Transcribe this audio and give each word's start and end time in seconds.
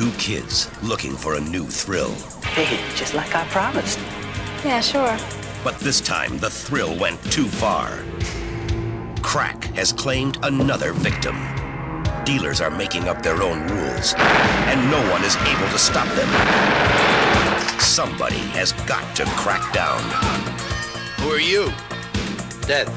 Two 0.00 0.12
kids 0.12 0.70
looking 0.82 1.14
for 1.14 1.34
a 1.34 1.40
new 1.40 1.66
thrill. 1.66 2.14
Hey, 2.42 2.80
just 2.96 3.12
like 3.12 3.34
I 3.34 3.46
promised. 3.48 3.98
Yeah, 4.64 4.80
sure. 4.80 5.14
But 5.62 5.78
this 5.80 6.00
time, 6.00 6.38
the 6.38 6.48
thrill 6.48 6.98
went 6.98 7.22
too 7.30 7.44
far. 7.44 8.02
Crack 9.20 9.62
has 9.74 9.92
claimed 9.92 10.38
another 10.42 10.94
victim. 10.94 11.36
Dealers 12.24 12.62
are 12.62 12.70
making 12.70 13.10
up 13.10 13.22
their 13.22 13.42
own 13.42 13.60
rules, 13.68 14.14
and 14.16 14.90
no 14.90 15.02
one 15.12 15.22
is 15.22 15.36
able 15.36 15.68
to 15.68 15.78
stop 15.78 16.08
them. 16.16 17.78
Somebody 17.78 18.40
has 18.56 18.72
got 18.88 19.14
to 19.16 19.26
crack 19.36 19.70
down. 19.74 20.00
Who 21.18 21.28
are 21.30 21.38
you? 21.38 21.70
Dead. 22.62 22.88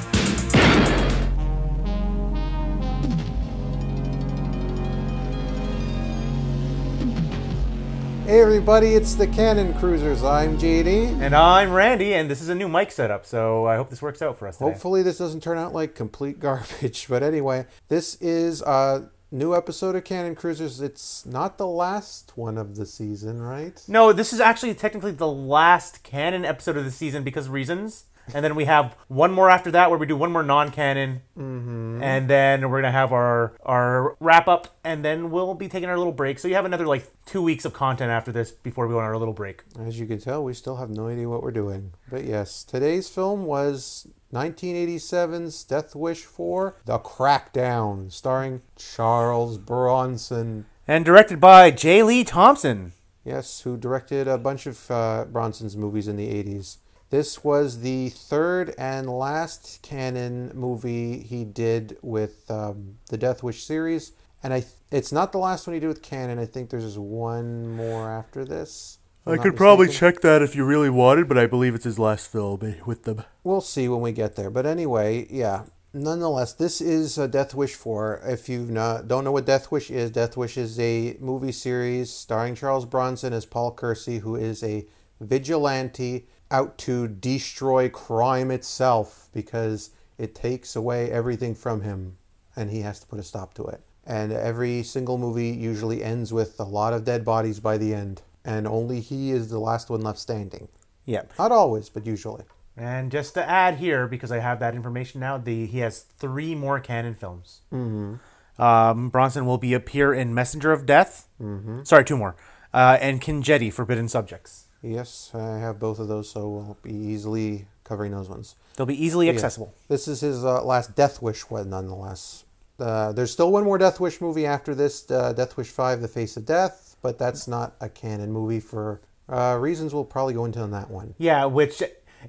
Hey 8.26 8.40
everybody, 8.40 8.96
it's 8.96 9.16
the 9.16 9.28
Cannon 9.28 9.74
Cruisers. 9.74 10.24
I'm 10.24 10.58
JD. 10.58 11.20
And 11.20 11.36
I'm 11.36 11.74
Randy, 11.74 12.14
and 12.14 12.32
this 12.32 12.42
is 12.42 12.48
a 12.48 12.56
new 12.56 12.70
mic 12.70 12.90
setup, 12.90 13.26
so 13.26 13.68
I 13.68 13.76
hope 13.76 13.90
this 13.90 14.02
works 14.02 14.22
out 14.22 14.38
for 14.40 14.48
us 14.48 14.58
today. 14.58 14.72
Hopefully 14.72 15.04
this 15.04 15.18
doesn't 15.18 15.44
turn 15.44 15.58
out 15.58 15.74
like 15.74 15.94
complete 15.94 16.40
garbage. 16.40 17.08
But 17.10 17.22
anyway, 17.22 17.66
this 17.90 18.16
is 18.22 18.62
a 18.62 19.10
new 19.30 19.54
episode 19.54 19.98
of 19.98 20.06
Cannon 20.06 20.36
Cruisers. 20.36 20.80
It's 20.80 21.26
not 21.26 21.58
the 21.58 21.68
last 21.68 22.32
one 22.38 22.58
of 22.58 22.78
the 22.78 22.86
season, 22.86 23.42
right? 23.42 23.84
No, 23.90 24.14
this 24.14 24.32
is 24.32 24.40
actually 24.40 24.74
technically 24.74 25.12
the 25.12 25.28
last 25.28 26.02
Cannon 26.04 26.46
episode 26.46 26.78
of 26.78 26.86
the 26.86 26.92
season 26.92 27.24
because 27.24 27.50
reasons. 27.50 28.06
And 28.34 28.44
then 28.44 28.56
we 28.56 28.66
have 28.66 28.96
one 29.08 29.32
more 29.32 29.50
after 29.50 29.72
that 29.72 29.90
where 29.90 30.00
we 30.00 30.06
do 30.06 30.16
one 30.16 30.32
more 30.32 30.44
non-Cannon, 30.44 31.22
mm-hmm. 31.38 32.02
and 32.02 32.30
then 32.30 32.70
we're 32.70 32.82
gonna 32.82 32.92
have 32.92 33.12
our 33.12 33.54
our 33.64 34.16
wrap 34.20 34.48
up, 34.48 34.78
and 34.84 35.04
then 35.04 35.30
we'll 35.30 35.56
be 35.56 35.68
taking 35.68 35.90
our 35.90 35.98
little 35.98 36.14
break. 36.14 36.40
So 36.40 36.48
you 36.48 36.56
have 36.56 36.66
another 36.66 36.86
like 36.86 37.06
two 37.26 37.42
weeks 37.42 37.66
of 37.66 37.74
content 37.74 38.12
after 38.12 38.32
this 38.32 38.52
before 38.52 38.88
we 38.88 38.94
go 38.94 39.00
on 39.00 39.06
our 39.06 39.18
little 39.18 39.34
break. 39.34 39.64
As 39.80 40.00
you 40.00 40.06
can 40.06 40.20
tell, 40.20 40.44
we 40.44 40.54
still 40.54 40.78
have 40.78 40.90
no 40.90 41.08
idea 41.08 41.28
what 41.28 41.44
we're 41.44 41.52
doing. 41.52 41.94
But 42.10 42.24
yes, 42.24 42.64
today's 42.64 43.10
film 43.10 43.46
was 43.46 44.08
1987's 44.34 45.64
Death 45.64 45.96
Wish 45.96 46.24
4, 46.24 46.78
The 46.86 47.00
Crackdown, 47.00 48.12
starring 48.12 48.62
Charles 48.76 49.58
Bronson. 49.58 50.66
And 50.88 51.06
directed 51.06 51.40
by 51.40 51.72
J. 51.72 52.04
Lee 52.04 52.24
Thompson. 52.24 52.94
Yes, 53.24 53.62
who 53.62 53.78
directed 53.78 54.28
a 54.28 54.38
bunch 54.38 54.66
of 54.66 54.92
uh, 54.92 55.26
Bronson's 55.32 55.78
movies 55.78 56.08
in 56.08 56.18
the 56.18 56.28
80s. 56.28 56.78
This 57.14 57.44
was 57.44 57.82
the 57.82 58.10
third 58.10 58.74
and 58.76 59.08
last 59.08 59.84
Cannon 59.84 60.52
movie 60.56 61.20
he 61.20 61.44
did 61.44 61.96
with 62.02 62.50
um, 62.50 62.96
the 63.12 63.20
Death 63.20 63.44
Wish 63.44 63.64
series, 63.64 64.14
and 64.42 64.52
I 64.52 64.66
it's 64.90 65.12
not 65.12 65.32
the 65.32 65.38
last 65.38 65.68
one 65.68 65.76
he 65.76 65.80
did 65.80 65.90
with 65.90 66.02
Cannon. 66.02 66.40
I 66.40 66.48
think 66.48 66.72
there's 66.72 66.86
just 66.86 66.98
one 66.98 67.70
more 67.76 68.10
after 68.10 68.44
this. 68.44 68.98
I 69.28 69.38
could 69.38 69.56
probably 69.56 69.90
check 69.90 70.22
that 70.22 70.42
if 70.42 70.56
you 70.56 70.66
really 70.66 70.90
wanted, 70.90 71.28
but 71.28 71.38
I 71.38 71.46
believe 71.46 71.76
it's 71.76 71.84
his 71.84 72.00
last 72.00 72.32
film 72.32 72.62
eh, 72.64 72.82
with 72.84 73.04
them. 73.04 73.24
We'll 73.44 73.62
see 73.62 73.88
when 73.88 74.02
we 74.02 74.12
get 74.12 74.36
there. 74.36 74.50
But 74.50 74.66
anyway, 74.66 75.28
yeah. 75.30 75.66
Nonetheless, 75.94 76.54
this 76.54 76.82
is 76.82 77.20
a 77.20 77.28
Death 77.28 77.54
Wish 77.54 77.76
4. 77.76 78.22
If 78.26 78.50
you 78.50 78.66
don't 78.66 79.24
know 79.24 79.32
what 79.32 79.46
Death 79.46 79.72
Wish 79.72 79.92
is, 79.92 80.10
Death 80.10 80.36
Wish 80.36 80.58
is 80.58 80.80
a 80.80 81.16
movie 81.20 81.52
series 81.52 82.12
starring 82.12 82.56
Charles 82.56 82.88
Bronson 82.88 83.34
as 83.34 83.46
Paul 83.46 83.70
Kersey, 83.70 84.18
who 84.18 84.36
is 84.36 84.64
a 84.64 84.88
vigilante 85.22 86.26
out 86.54 86.78
to 86.78 87.08
destroy 87.08 87.90
crime 87.90 88.52
itself 88.52 89.28
because 89.34 89.90
it 90.18 90.36
takes 90.36 90.76
away 90.76 91.12
everything 91.12 91.56
from 91.56 91.82
him 91.82 92.18
and 92.56 92.70
he 92.70 92.82
has 92.82 93.00
to 93.00 93.08
put 93.08 93.20
a 93.20 93.24
stop 93.24 93.54
to 93.56 93.66
it. 93.66 93.82
And 94.06 94.32
every 94.32 94.84
single 94.84 95.18
movie 95.18 95.50
usually 95.50 96.04
ends 96.04 96.32
with 96.32 96.60
a 96.60 96.64
lot 96.64 96.94
of 96.94 97.04
dead 97.04 97.26
bodies 97.26 97.60
by 97.60 97.78
the 97.78 97.94
end, 97.94 98.22
and 98.44 98.68
only 98.68 99.00
he 99.00 99.32
is 99.32 99.50
the 99.50 99.60
last 99.60 99.90
one 99.90 100.02
left 100.02 100.20
standing. 100.20 100.68
Yep. 101.06 101.34
Not 101.40 101.52
always, 101.52 101.90
but 101.90 102.06
usually. 102.06 102.44
And 102.76 103.12
just 103.12 103.34
to 103.36 103.50
add 103.50 103.76
here, 103.76 104.08
because 104.08 104.32
I 104.32 104.40
have 104.40 104.60
that 104.60 104.76
information 104.76 105.22
now, 105.22 105.38
the 105.38 105.66
he 105.68 105.80
has 105.80 106.02
three 106.02 106.54
more 106.54 106.80
canon 106.80 107.16
films. 107.16 107.62
Mm-hmm. 107.72 108.62
Um, 108.62 109.10
Bronson 109.10 109.46
will 109.46 109.58
be 109.58 109.74
appear 109.74 110.14
in 110.14 110.34
Messenger 110.34 110.72
of 110.72 110.86
Death. 110.86 111.28
Mm-hmm. 111.42 111.84
Sorry, 111.84 112.04
two 112.04 112.18
more. 112.18 112.36
Uh, 112.74 112.98
and 113.00 113.22
Kinjite, 113.22 113.72
Forbidden 113.72 114.10
Subjects. 114.10 114.63
Yes, 114.84 115.32
I 115.34 115.58
have 115.60 115.80
both 115.80 115.98
of 115.98 116.10
those, 116.10 116.30
so 116.30 116.50
we'll 116.50 116.78
be 116.84 116.94
easily 116.94 117.68
covering 117.86 118.12
those 118.12 118.28
ones. 118.28 118.56
They'll 118.76 118.86
be 118.86 119.04
easily 119.04 119.30
accessible. 119.30 119.74
This 119.88 120.08
is 120.10 120.20
his 120.20 120.44
uh, 120.44 120.64
last 120.64 120.96
Death 120.96 121.22
Wish 121.22 121.50
one, 121.50 121.70
nonetheless. 121.70 122.44
Uh, 122.78 123.14
there's 123.14 123.32
still 123.32 123.52
one 123.52 123.64
more 123.64 123.78
Death 123.78 124.00
Wish 124.02 124.20
movie 124.20 124.46
after 124.46 124.76
this, 124.76 125.10
uh, 125.10 125.32
Death 125.32 125.56
Wish 125.56 125.70
5, 125.70 126.02
The 126.02 126.08
Face 126.08 126.36
of 126.36 126.46
Death, 126.46 126.98
but 127.02 127.18
that's 127.18 127.48
not 127.48 127.76
a 127.80 127.88
Cannon 127.88 128.32
movie 128.32 128.60
for 128.60 129.02
uh, 129.30 129.58
reasons 129.60 129.94
we'll 129.94 130.04
probably 130.04 130.34
go 130.34 130.44
into 130.44 130.60
on 130.60 130.72
that 130.72 130.90
one. 130.90 131.16
Yeah, 131.18 131.46
which, 131.46 131.82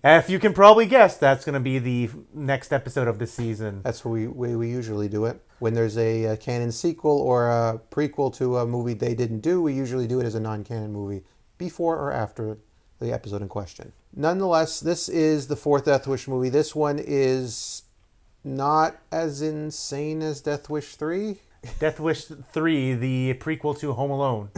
if 0.05 0.31
you 0.31 0.39
can 0.39 0.53
probably 0.53 0.87
guess, 0.87 1.17
that's 1.17 1.45
going 1.45 1.55
to 1.55 1.61
be 1.61 1.79
the 1.81 2.11
next 2.33 2.73
episode 2.73 3.09
of 3.09 3.19
the 3.19 3.27
season. 3.27 3.81
That's 3.83 4.03
the 4.03 4.09
way 4.11 4.27
we, 4.29 4.55
we 4.55 4.71
usually 4.71 5.09
do 5.09 5.25
it. 5.25 5.41
When 5.59 5.75
there's 5.75 5.97
a, 5.99 6.25
a 6.25 6.37
Cannon 6.37 6.71
sequel 6.71 7.19
or 7.19 7.49
a 7.49 7.81
prequel 7.91 8.33
to 8.37 8.59
a 8.59 8.67
movie 8.67 8.95
they 8.95 9.15
didn't 9.15 9.41
do, 9.41 9.61
we 9.63 9.73
usually 9.73 10.07
do 10.07 10.21
it 10.21 10.27
as 10.27 10.35
a 10.35 10.41
non 10.41 10.63
Cannon 10.63 10.93
movie 10.93 11.23
before 11.59 11.97
or 11.99 12.13
after 12.13 12.59
the 13.01 13.13
episode 13.13 13.43
in 13.43 13.49
question. 13.49 13.93
Nonetheless, 14.15 14.81
this 14.81 15.09
is 15.09 15.49
the 15.49 15.57
fourth 15.57 15.87
Death 15.87 16.07
Wish 16.07 16.29
movie. 16.29 16.49
This 16.49 16.75
one 16.75 17.01
is 17.03 17.83
not 18.45 18.97
as 19.11 19.43
insane 19.43 20.23
as 20.23 20.41
Death 20.41 20.69
Wish 20.71 20.95
3. 20.97 21.37
Death 21.81 21.99
Wish 21.99 22.25
3, 22.27 22.95
the 22.95 23.35
prequel 23.35 23.79
to 23.81 23.93
Home 23.95 24.11
Alone. 24.11 24.51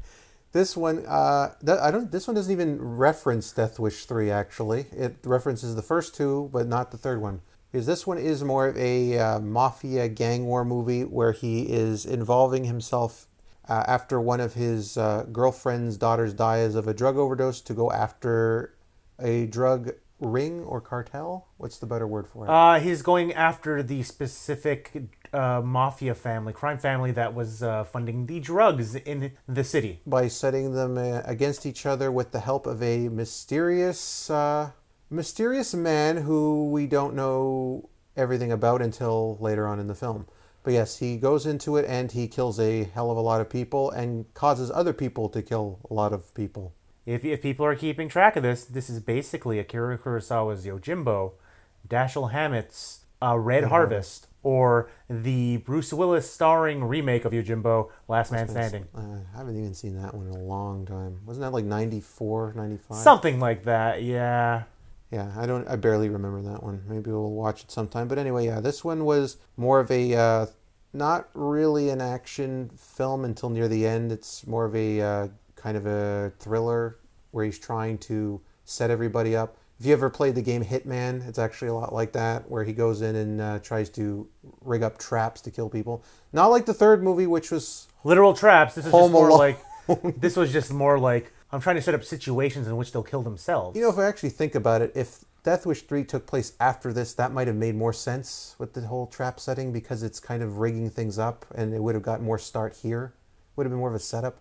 this 0.52 0.76
one, 0.76 1.04
uh, 1.06 1.52
I 1.80 1.90
don't. 1.90 2.10
This 2.10 2.26
one 2.26 2.36
doesn't 2.36 2.52
even 2.52 2.80
reference 2.80 3.52
Death 3.52 3.78
Wish 3.78 4.04
3. 4.06 4.30
Actually, 4.30 4.86
it 4.92 5.16
references 5.24 5.74
the 5.74 5.82
first 5.82 6.14
two, 6.14 6.48
but 6.52 6.66
not 6.66 6.90
the 6.90 6.98
third 6.98 7.20
one. 7.20 7.42
Because 7.70 7.86
this 7.86 8.06
one 8.06 8.18
is 8.18 8.44
more 8.44 8.68
of 8.68 8.76
a 8.76 9.18
uh, 9.18 9.40
mafia 9.40 10.08
gang 10.08 10.46
war 10.46 10.64
movie 10.64 11.02
where 11.02 11.32
he 11.32 11.62
is 11.62 12.04
involving 12.04 12.64
himself 12.64 13.26
uh, 13.68 13.84
after 13.86 14.20
one 14.20 14.40
of 14.40 14.54
his 14.54 14.96
uh, 14.96 15.24
girlfriend's 15.30 15.96
daughters 15.96 16.34
dies 16.34 16.74
of 16.74 16.88
a 16.88 16.94
drug 16.94 17.16
overdose 17.16 17.60
to 17.62 17.74
go 17.74 17.90
after 17.90 18.74
a 19.18 19.46
drug 19.46 19.92
ring 20.18 20.60
or 20.64 20.80
cartel. 20.80 21.48
What's 21.56 21.78
the 21.78 21.86
better 21.86 22.06
word 22.06 22.26
for 22.26 22.46
it? 22.46 22.50
Uh, 22.50 22.80
he's 22.80 23.02
going 23.02 23.32
after 23.32 23.82
the 23.82 24.02
specific 24.02 24.92
uh, 25.32 25.60
mafia 25.64 26.14
family, 26.14 26.52
crime 26.52 26.78
family 26.78 27.12
that 27.12 27.34
was 27.34 27.62
uh, 27.62 27.84
funding 27.84 28.26
the 28.26 28.40
drugs 28.40 28.94
in 28.94 29.32
the 29.48 29.64
city. 29.64 30.00
By 30.06 30.28
setting 30.28 30.74
them 30.74 30.98
uh, 30.98 31.22
against 31.24 31.66
each 31.66 31.86
other 31.86 32.10
with 32.10 32.32
the 32.32 32.40
help 32.40 32.66
of 32.66 32.82
a 32.82 33.08
mysterious, 33.08 34.30
mysterious 35.10 35.74
man 35.74 36.18
who 36.18 36.70
we 36.70 36.86
don't 36.86 37.14
know 37.14 37.88
everything 38.16 38.52
about 38.52 38.82
until 38.82 39.36
later 39.40 39.66
on 39.66 39.78
in 39.80 39.86
the 39.86 39.94
film. 39.94 40.26
But 40.62 40.74
yes, 40.74 40.98
he 40.98 41.16
goes 41.16 41.44
into 41.44 41.76
it 41.76 41.84
and 41.86 42.12
he 42.12 42.28
kills 42.28 42.60
a 42.60 42.84
hell 42.84 43.10
of 43.10 43.16
a 43.16 43.20
lot 43.20 43.40
of 43.40 43.50
people 43.50 43.90
and 43.90 44.32
causes 44.34 44.70
other 44.70 44.92
people 44.92 45.28
to 45.30 45.42
kill 45.42 45.80
a 45.90 45.94
lot 45.94 46.12
of 46.12 46.32
people. 46.34 46.74
If, 47.04 47.24
if 47.24 47.42
people 47.42 47.66
are 47.66 47.74
keeping 47.74 48.08
track 48.08 48.36
of 48.36 48.44
this, 48.44 48.64
this 48.64 48.88
is 48.88 49.00
basically 49.00 49.58
Akira 49.58 49.98
Kurosawa's 49.98 50.64
Yojimbo, 50.64 51.32
Dashiell 51.88 52.30
Hammett's 52.30 53.00
uh, 53.20 53.36
Red 53.36 53.64
mm-hmm. 53.64 53.70
Harvest, 53.70 54.28
or 54.44 54.88
the 55.08 55.58
Bruce 55.58 55.92
Willis 55.92 56.30
starring 56.30 56.84
remake 56.84 57.24
of 57.24 57.32
Yojimbo, 57.32 57.90
Last 58.06 58.30
Man 58.30 58.48
Standing. 58.48 58.86
I 58.94 59.36
haven't 59.36 59.56
even 59.58 59.74
seen 59.74 60.00
that 60.00 60.14
one 60.14 60.26
in 60.26 60.34
a 60.34 60.38
long 60.38 60.86
time. 60.86 61.20
Wasn't 61.26 61.42
that 61.42 61.52
like 61.52 61.64
94, 61.64 62.54
95? 62.54 62.96
Something 62.96 63.40
like 63.40 63.64
that, 63.64 64.02
yeah. 64.02 64.64
Yeah, 65.12 65.30
I 65.36 65.44
don't. 65.44 65.68
I 65.68 65.76
barely 65.76 66.08
remember 66.08 66.40
that 66.50 66.62
one. 66.62 66.84
Maybe 66.88 67.10
we'll 67.10 67.32
watch 67.32 67.62
it 67.64 67.70
sometime. 67.70 68.08
But 68.08 68.18
anyway, 68.18 68.46
yeah, 68.46 68.60
this 68.60 68.82
one 68.82 69.04
was 69.04 69.36
more 69.58 69.78
of 69.78 69.90
a 69.90 70.14
uh, 70.14 70.46
not 70.94 71.28
really 71.34 71.90
an 71.90 72.00
action 72.00 72.70
film 72.70 73.22
until 73.22 73.50
near 73.50 73.68
the 73.68 73.86
end. 73.86 74.10
It's 74.10 74.46
more 74.46 74.64
of 74.64 74.74
a 74.74 75.00
uh, 75.02 75.28
kind 75.54 75.76
of 75.76 75.84
a 75.84 76.32
thriller 76.38 76.96
where 77.30 77.44
he's 77.44 77.58
trying 77.58 77.98
to 77.98 78.40
set 78.64 78.90
everybody 78.90 79.36
up. 79.36 79.58
If 79.78 79.84
you 79.84 79.92
ever 79.92 80.08
played 80.08 80.34
the 80.34 80.42
game 80.42 80.64
Hitman, 80.64 81.28
it's 81.28 81.38
actually 81.38 81.68
a 81.68 81.74
lot 81.74 81.92
like 81.92 82.12
that, 82.12 82.48
where 82.50 82.64
he 82.64 82.72
goes 82.72 83.02
in 83.02 83.14
and 83.14 83.40
uh, 83.40 83.58
tries 83.58 83.90
to 83.90 84.26
rig 84.62 84.82
up 84.82 84.96
traps 84.96 85.42
to 85.42 85.50
kill 85.50 85.68
people. 85.68 86.02
Not 86.32 86.46
like 86.46 86.64
the 86.64 86.74
third 86.74 87.02
movie, 87.02 87.26
which 87.26 87.50
was 87.50 87.86
literal 88.02 88.32
traps. 88.32 88.76
This 88.76 88.86
is 88.86 88.92
just 88.92 89.12
more 89.12 89.30
like 89.30 89.58
this 90.20 90.36
was 90.36 90.52
just 90.52 90.72
more 90.72 90.98
like 90.98 91.34
I'm 91.52 91.60
trying 91.60 91.76
to 91.76 91.82
set 91.82 91.94
up 91.94 92.02
situations 92.02 92.66
in 92.66 92.76
which 92.76 92.92
they'll 92.92 93.02
kill 93.02 93.22
themselves. 93.22 93.76
You 93.76 93.82
know, 93.82 93.90
if 93.90 93.98
I 93.98 94.06
actually 94.06 94.30
think 94.30 94.54
about 94.54 94.80
it, 94.80 94.92
if 94.94 95.24
Death 95.42 95.66
Wish 95.66 95.82
3 95.82 96.04
took 96.04 96.26
place 96.26 96.54
after 96.58 96.92
this, 96.92 97.12
that 97.14 97.32
might 97.32 97.46
have 97.46 97.56
made 97.56 97.74
more 97.74 97.92
sense 97.92 98.54
with 98.58 98.72
the 98.72 98.82
whole 98.82 99.06
trap 99.06 99.38
setting 99.38 99.72
because 99.72 100.02
it's 100.02 100.18
kind 100.18 100.42
of 100.42 100.58
rigging 100.58 100.88
things 100.88 101.18
up 101.18 101.44
and 101.54 101.74
it 101.74 101.82
would 101.82 101.94
have 101.94 102.02
got 102.02 102.22
more 102.22 102.38
start 102.38 102.76
here. 102.82 103.12
Would 103.56 103.66
have 103.66 103.70
been 103.70 103.78
more 103.78 103.90
of 103.90 103.94
a 103.94 103.98
setup. 103.98 104.38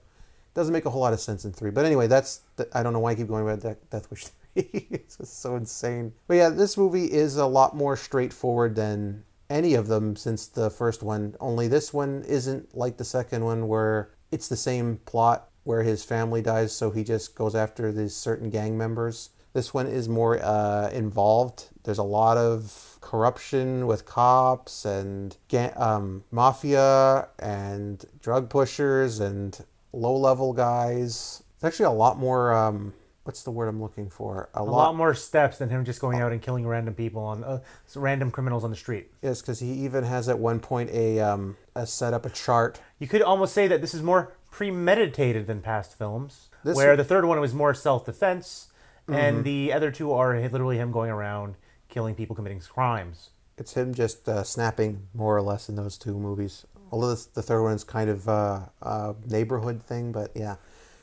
Doesn't 0.53 0.71
make 0.71 0.85
a 0.85 0.89
whole 0.89 1.01
lot 1.01 1.11
of 1.11 1.19
sense 1.19 1.43
in 1.43 1.51
3. 1.51 1.71
But 1.71 1.85
anyway, 1.85 2.07
that's, 2.07 2.41
the, 2.55 2.69
I 2.73 2.81
don't 2.81 2.93
know 2.93 2.99
why 2.99 3.11
I 3.11 3.15
keep 3.15 3.27
going 3.27 3.47
about 3.47 3.89
Death 3.89 4.09
Wish 4.09 4.27
3. 4.27 4.31
it's 4.91 5.17
just 5.17 5.41
so 5.41 5.57
insane. 5.57 6.13
But 6.27 6.35
yeah, 6.35 6.49
this 6.49 6.77
movie 6.77 7.11
is 7.11 7.35
a 7.35 7.45
lot 7.45 7.75
more 7.75 7.97
straightforward 7.97 8.75
than 8.75 9.23
any 9.49 9.73
of 9.73 9.87
them 9.87 10.15
since 10.15 10.47
the 10.47 10.69
first 10.69 11.03
one. 11.03 11.35
Only 11.41 11.67
this 11.67 11.93
one 11.93 12.23
isn't 12.25 12.75
like 12.75 12.95
the 12.95 13.03
second 13.03 13.43
one 13.43 13.67
where 13.67 14.11
it's 14.31 14.47
the 14.47 14.55
same 14.55 14.97
plot 15.05 15.49
where 15.63 15.83
his 15.83 16.03
family 16.03 16.41
dies, 16.41 16.75
so 16.75 16.91
he 16.91 17.03
just 17.03 17.35
goes 17.35 17.55
after 17.55 17.91
these 17.91 18.15
certain 18.15 18.49
gang 18.49 18.77
members. 18.77 19.29
This 19.53 19.73
one 19.73 19.87
is 19.87 20.07
more 20.07 20.39
uh, 20.41 20.89
involved. 20.91 21.65
There's 21.83 21.97
a 21.97 22.03
lot 22.03 22.37
of 22.37 22.97
corruption 23.01 23.85
with 23.85 24.05
cops 24.05 24.85
and 24.85 25.35
ga- 25.49 25.73
um, 25.75 26.23
mafia 26.31 27.27
and 27.37 28.05
drug 28.21 28.49
pushers 28.49 29.19
and 29.19 29.59
low 29.91 30.15
level 30.15 30.53
guys. 30.53 31.43
It's 31.55 31.63
actually 31.63 31.85
a 31.85 31.91
lot 31.91 32.17
more. 32.17 32.53
Um, 32.53 32.93
what's 33.23 33.43
the 33.43 33.51
word 33.51 33.67
I'm 33.67 33.81
looking 33.81 34.09
for? 34.09 34.49
A 34.53 34.63
lot 34.63 34.95
more 34.95 35.13
steps 35.13 35.57
than 35.57 35.69
him 35.69 35.85
just 35.85 35.99
going 35.99 36.19
out 36.19 36.31
and 36.31 36.41
killing 36.41 36.65
random 36.65 36.93
people 36.93 37.21
on 37.21 37.43
uh, 37.43 37.59
random 37.95 38.31
criminals 38.31 38.63
on 38.63 38.69
the 38.69 38.75
street. 38.75 39.11
Yes, 39.21 39.41
because 39.41 39.59
he 39.59 39.71
even 39.71 40.05
has 40.05 40.29
at 40.29 40.39
one 40.39 40.59
point 40.59 40.89
a 40.91 41.19
um, 41.19 41.57
a 41.75 41.85
set 41.85 42.13
up 42.13 42.25
a 42.25 42.29
chart. 42.29 42.79
You 42.99 43.07
could 43.07 43.21
almost 43.21 43.53
say 43.53 43.67
that 43.67 43.81
this 43.81 43.93
is 43.93 44.01
more 44.01 44.33
premeditated 44.51 45.47
than 45.47 45.61
past 45.61 45.97
films, 45.97 46.49
This- 46.63 46.75
where 46.77 46.95
the 46.95 47.03
third 47.03 47.25
one 47.25 47.39
was 47.39 47.53
more 47.53 47.73
self 47.73 48.05
defense, 48.05 48.67
and 49.07 49.43
the 49.43 49.73
other 49.73 49.89
two 49.91 50.13
are 50.13 50.39
literally 50.39 50.77
him 50.77 50.91
going 50.91 51.09
around 51.09 51.55
killing 51.89 52.15
people 52.15 52.35
committing 52.35 52.59
crimes. 52.61 53.31
It's 53.57 53.73
him 53.73 53.93
just 53.93 54.29
uh, 54.29 54.43
snapping 54.43 55.07
more 55.13 55.35
or 55.35 55.41
less 55.41 55.67
in 55.67 55.75
those 55.75 55.97
two 55.97 56.17
movies. 56.17 56.65
Although 56.91 57.09
this, 57.09 57.25
the 57.25 57.41
third 57.41 57.61
one 57.63 57.73
is 57.73 57.83
kind 57.83 58.09
of 58.09 58.27
uh, 58.29 58.61
a 58.81 59.15
neighborhood 59.25 59.81
thing, 59.83 60.11
but 60.11 60.31
yeah, 60.35 60.55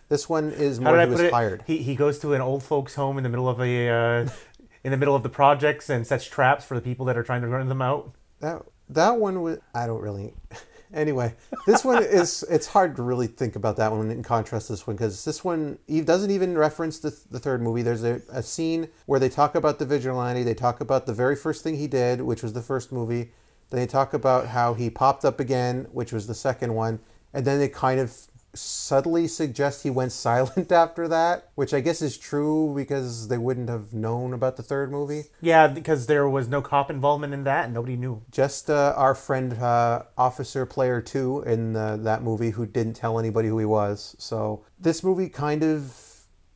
this 0.09 0.29
one 0.29 0.51
is 0.51 0.79
How 0.79 0.85
more 0.85 0.93
did 0.95 1.01
I 1.01 1.05
he 1.05 1.09
put 1.09 1.13
was 1.13 1.21
it? 1.23 1.33
hired. 1.33 1.65
He 1.67 1.79
he 1.79 1.95
goes 1.95 2.19
to 2.21 2.33
an 2.35 2.41
old 2.41 2.63
folks' 2.63 2.95
home 2.95 3.17
in 3.19 3.23
the 3.25 3.29
middle 3.31 3.49
of 3.49 3.61
a 3.61 3.89
uh, 3.89 4.29
in 4.85 4.91
the 4.91 4.97
middle 4.97 5.15
of 5.15 5.23
the 5.23 5.29
projects 5.29 5.89
and 5.91 6.07
sets 6.07 6.25
traps 6.27 6.65
for 6.65 6.75
the 6.75 6.81
people 6.81 7.05
that 7.07 7.17
are 7.17 7.23
trying 7.23 7.43
to 7.43 7.49
run 7.49 7.69
them 7.69 7.83
out. 7.83 8.13
That 8.41 8.63
that 8.89 9.19
one 9.19 9.43
was 9.43 9.59
I 9.75 9.87
don't 9.87 10.01
really. 10.01 10.35
Anyway, 10.93 11.35
this 11.67 11.85
one 11.85 12.03
is 12.03 12.43
it's 12.51 12.69
hard 12.69 12.97
to 12.97 13.03
really 13.03 13.27
think 13.27 13.57
about 13.57 13.77
that 13.77 13.93
one 13.93 14.11
in 14.11 14.23
contrast 14.23 14.67
to 14.67 14.73
this 14.73 14.87
one 14.87 14.97
because 14.97 15.25
this 15.25 15.45
one 15.45 15.79
doesn't 16.05 16.31
even 16.31 16.57
reference 16.57 16.99
the, 16.99 17.17
the 17.31 17.39
third 17.39 17.63
movie. 17.63 17.83
There's 17.83 18.05
a, 18.05 18.23
a 18.31 18.43
scene 18.43 18.89
where 19.07 19.21
they 19.21 19.29
talk 19.29 19.55
about 19.55 19.79
the 19.79 19.87
vigilante. 19.87 20.43
They 20.43 20.55
talk 20.55 20.81
about 20.81 21.07
the 21.07 21.13
very 21.13 21.37
first 21.37 21.63
thing 21.63 21.77
he 21.77 21.87
did, 21.87 22.23
which 22.23 22.43
was 22.43 22.53
the 22.53 22.63
first 22.63 22.93
movie. 22.93 23.31
Then 23.71 23.81
they 23.81 23.87
talk 23.87 24.15
about 24.15 24.49
how 24.49 24.75
he 24.75 24.89
popped 24.89 25.25
up 25.25 25.41
again, 25.41 25.87
which 25.93 26.13
was 26.13 26.27
the 26.27 26.35
second 26.35 26.75
one, 26.75 27.01
and 27.35 27.45
then 27.45 27.59
they 27.59 27.69
kind 27.69 28.01
of 28.01 28.17
subtly 28.55 29.29
suggest 29.29 29.83
he 29.83 29.91
went 29.91 30.13
silent 30.27 30.73
after 30.73 31.07
that, 31.09 31.51
which 31.55 31.73
I 31.75 31.81
guess 31.81 32.03
is 32.03 32.17
true 32.19 32.73
because 32.75 33.29
they 33.29 33.39
wouldn't 33.39 33.69
have 33.69 33.93
known 33.93 34.33
about 34.33 34.57
the 34.57 34.63
third 34.63 34.91
movie. 34.91 35.25
Yeah, 35.41 35.67
because 35.69 36.07
there 36.07 36.29
was 36.29 36.49
no 36.49 36.63
cop 36.63 36.91
involvement 36.91 37.35
in 37.35 37.45
that, 37.45 37.67
and 37.67 37.75
nobody 37.75 37.97
knew. 37.97 38.23
just 38.31 38.71
uh, 38.71 38.95
our 38.97 39.15
friend 39.15 39.55
uh, 39.55 40.03
officer 40.17 40.67
player 40.67 41.01
2 41.01 41.43
in 41.43 41.77
uh, 41.77 41.97
that 41.99 42.23
movie 42.23 42.51
who 42.51 42.67
didn't 42.67 42.95
tell 42.95 43.19
anybody 43.19 43.49
who 43.49 43.59
he 43.59 43.65
was 43.65 44.15
so 44.19 44.65
this 44.79 45.03
movie 45.05 45.29
kind 45.29 45.63
of 45.63 45.95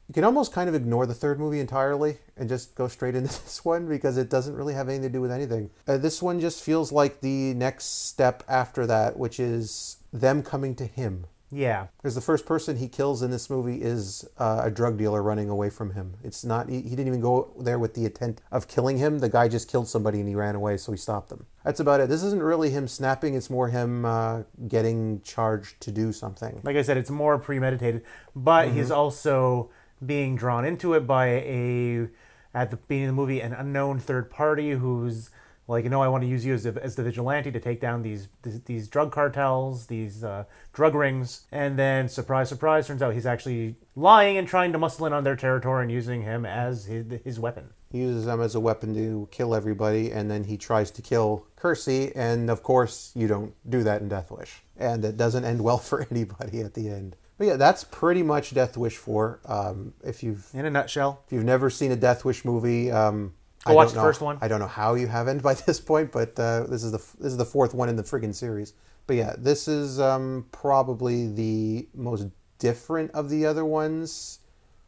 you 0.09 0.15
can 0.15 0.25
almost 0.25 0.53
kind 0.53 0.69
of 0.69 0.75
ignore 0.75 1.07
the 1.07 1.15
third 1.15 1.39
movie 1.39 1.61
entirely 1.61 2.19
and 2.37 2.49
just 2.49 2.75
go 2.75 2.89
straight 2.89 3.15
into 3.15 3.29
this 3.45 3.65
one 3.65 3.89
because 3.89 4.17
it 4.17 4.29
doesn't 4.31 4.55
really 4.55 4.75
have 4.75 4.89
anything 4.89 5.03
to 5.03 5.09
do 5.13 5.21
with 5.21 5.31
anything 5.31 5.71
uh, 5.89 5.97
this 5.97 6.23
one 6.23 6.41
just 6.41 6.63
feels 6.63 6.93
like 6.93 7.21
the 7.21 7.55
next 7.55 8.07
step 8.07 8.43
after 8.49 8.87
that 8.87 9.19
which 9.19 9.39
is 9.41 9.99
them 10.13 10.43
coming 10.43 10.75
to 10.75 10.85
him 10.87 11.27
Yeah, 11.55 11.89
because 11.99 12.15
the 12.15 12.23
first 12.23 12.47
person 12.47 12.79
he 12.79 12.89
kills 12.89 13.23
in 13.23 13.31
this 13.31 13.51
movie 13.51 13.83
is 13.83 14.27
uh, 14.39 14.63
a 14.65 14.71
drug 14.71 14.97
dealer 14.97 15.23
running 15.23 15.51
away 15.51 15.69
from 15.69 15.93
him. 15.93 16.15
It's 16.25 16.45
not 16.45 16.71
he, 16.71 16.81
he 16.81 16.91
didn't 16.91 17.09
even 17.09 17.21
go 17.21 17.53
there 17.61 17.79
with 17.79 17.93
the 17.93 18.07
intent 18.07 18.41
of 18.51 18.69
killing 18.69 18.97
him. 18.97 19.19
The 19.19 19.29
guy 19.29 19.49
just 19.49 19.71
killed 19.71 19.87
somebody 19.87 20.19
and 20.21 20.29
he 20.29 20.35
ran 20.35 20.55
away, 20.55 20.79
so 20.79 20.93
he 20.93 20.99
stopped 20.99 21.29
them. 21.29 21.45
That's 21.63 21.79
about 21.79 22.01
it. 22.01 22.09
This 22.09 22.23
isn't 22.23 22.43
really 22.43 22.71
him 22.71 22.89
snapping. 22.89 23.35
It's 23.35 23.51
more 23.51 23.69
him 23.69 24.07
uh, 24.07 24.45
getting 24.67 25.21
charged 25.21 25.81
to 25.83 25.93
do 25.93 26.11
something. 26.11 26.61
like 26.65 26.77
I 26.77 26.83
said, 26.83 26.97
it's 26.97 27.11
more 27.11 27.39
premeditated, 27.39 28.03
but 28.35 28.69
he's 28.71 28.87
Mm-hmm. 28.87 28.93
also 28.95 29.71
being 30.05 30.35
drawn 30.37 30.65
into 30.65 30.95
it 30.95 31.07
by 31.07 31.27
a 31.27 32.09
at 32.55 32.71
the 32.71 32.77
beginning 32.79 33.11
of 33.11 33.15
the 33.17 33.21
movie 33.21 33.41
an 33.41 33.53
unknown 33.53 33.99
third 33.99 34.31
party 34.31 34.71
who's 34.73 35.31
like, 35.69 35.85
you 35.85 35.91
know 35.91 36.03
I 36.03 36.09
want 36.09 36.23
to 36.23 36.29
use 36.29 36.45
you 36.45 36.55
as, 36.55 36.67
a, 36.67 36.75
as 36.83 36.97
the 36.97 37.03
vigilante 37.03 37.51
to 37.53 37.61
take 37.61 37.81
down 37.81 38.03
these 38.03 38.29
these, 38.43 38.61
these 38.63 38.89
drug 38.89 39.13
cartels, 39.13 39.87
these 39.87 40.25
uh, 40.25 40.45
drug 40.73 40.95
rings, 40.95 41.43
and 41.53 41.79
then 41.79 42.09
surprise, 42.09 42.49
surprise, 42.49 42.87
turns 42.87 43.03
out 43.03 43.15
he's 43.15 43.27
actually 43.27 43.77
lying 43.95 44.37
and 44.37 44.49
trying 44.49 44.73
to 44.73 44.79
muscle 44.79 45.07
in 45.07 45.13
on 45.13 45.25
their 45.25 45.37
territory 45.37 45.83
and 45.83 45.93
using 45.93 46.23
him 46.23 46.45
as 46.45 46.87
his, 46.87 47.21
his 47.25 47.39
weapon. 47.41 47.71
He 47.91 47.99
uses 47.99 48.25
them 48.25 48.41
as 48.41 48.55
a 48.55 48.61
weapon 48.61 48.95
to 48.95 49.29
kill 49.31 49.55
everybody, 49.55 50.11
and 50.11 50.31
then 50.31 50.45
he 50.45 50.57
tries 50.57 50.91
to 50.93 51.03
kill 51.03 51.47
Kersey. 51.57 52.11
And 52.17 52.51
of 52.51 52.63
course, 52.63 53.13
you 53.15 53.29
don't 53.29 53.55
do 53.69 53.83
that 53.83 54.01
in 54.01 54.09
Death 54.09 54.31
Wish, 54.31 54.63
and 54.77 55.05
it 55.05 55.17
doesn't 55.17 55.45
end 55.45 55.63
well 55.63 55.79
for 55.91 56.07
anybody 56.11 56.61
at 56.61 56.75
the 56.75 56.89
end. 56.89 57.17
But 57.39 57.47
yeah, 57.47 57.57
that's 57.57 57.85
pretty 57.85 58.23
much 58.23 58.55
Death 58.55 58.77
Wish 58.77 58.97
four. 58.97 59.41
Um, 59.47 59.95
if 60.05 60.23
you've 60.23 60.47
In 60.55 60.65
a 60.65 60.71
nutshell, 60.71 61.23
If 61.27 61.33
you've 61.33 61.45
never 61.45 61.71
seen 61.71 61.93
a 61.93 61.97
Death 61.97 62.25
Wish 62.25 62.45
movie, 62.45 62.91
um, 62.91 63.35
Go 63.65 63.73
I 63.73 63.75
watch 63.77 63.91
the 63.91 63.97
know- 63.97 64.03
first 64.03 64.21
one. 64.21 64.39
I 64.41 64.49
don't 64.49 64.61
know 64.61 64.67
how 64.67 64.95
you 64.95 65.07
haven't 65.07 65.43
by 65.43 65.55
this 65.55 65.81
point, 65.81 66.13
but 66.13 66.39
uh, 66.39 66.65
this 66.69 66.83
is 66.83 66.93
the 66.93 66.99
this 67.21 67.33
is 67.33 67.37
the 67.37 67.45
fourth 67.45 67.75
one 67.75 67.89
in 67.89 67.97
the 67.97 68.03
friggin' 68.03 68.35
series. 68.35 68.75
But 69.07 69.17
yeah, 69.17 69.35
this 69.37 69.69
is 69.69 69.99
um, 69.99 70.47
probably 70.53 71.29
the 71.33 71.89
most 71.95 72.29
different 72.59 73.11
of 73.13 73.29
the 73.31 73.47
other 73.47 73.65
ones, 73.65 74.39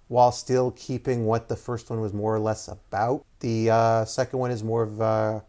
while 0.09 0.31
still 0.31 0.71
keeping 0.73 1.27
what 1.27 1.49
the 1.49 1.57
first 1.57 1.91
one 1.91 2.01
was 2.01 2.13
more 2.13 2.35
or 2.35 2.39
less 2.39 2.69
about. 2.69 3.25
The 3.41 3.71
uh, 3.71 4.05
second 4.05 4.39
one 4.39 4.51
is 4.51 4.63
more 4.63 4.85
of 4.85 5.01
uh, 5.01 5.41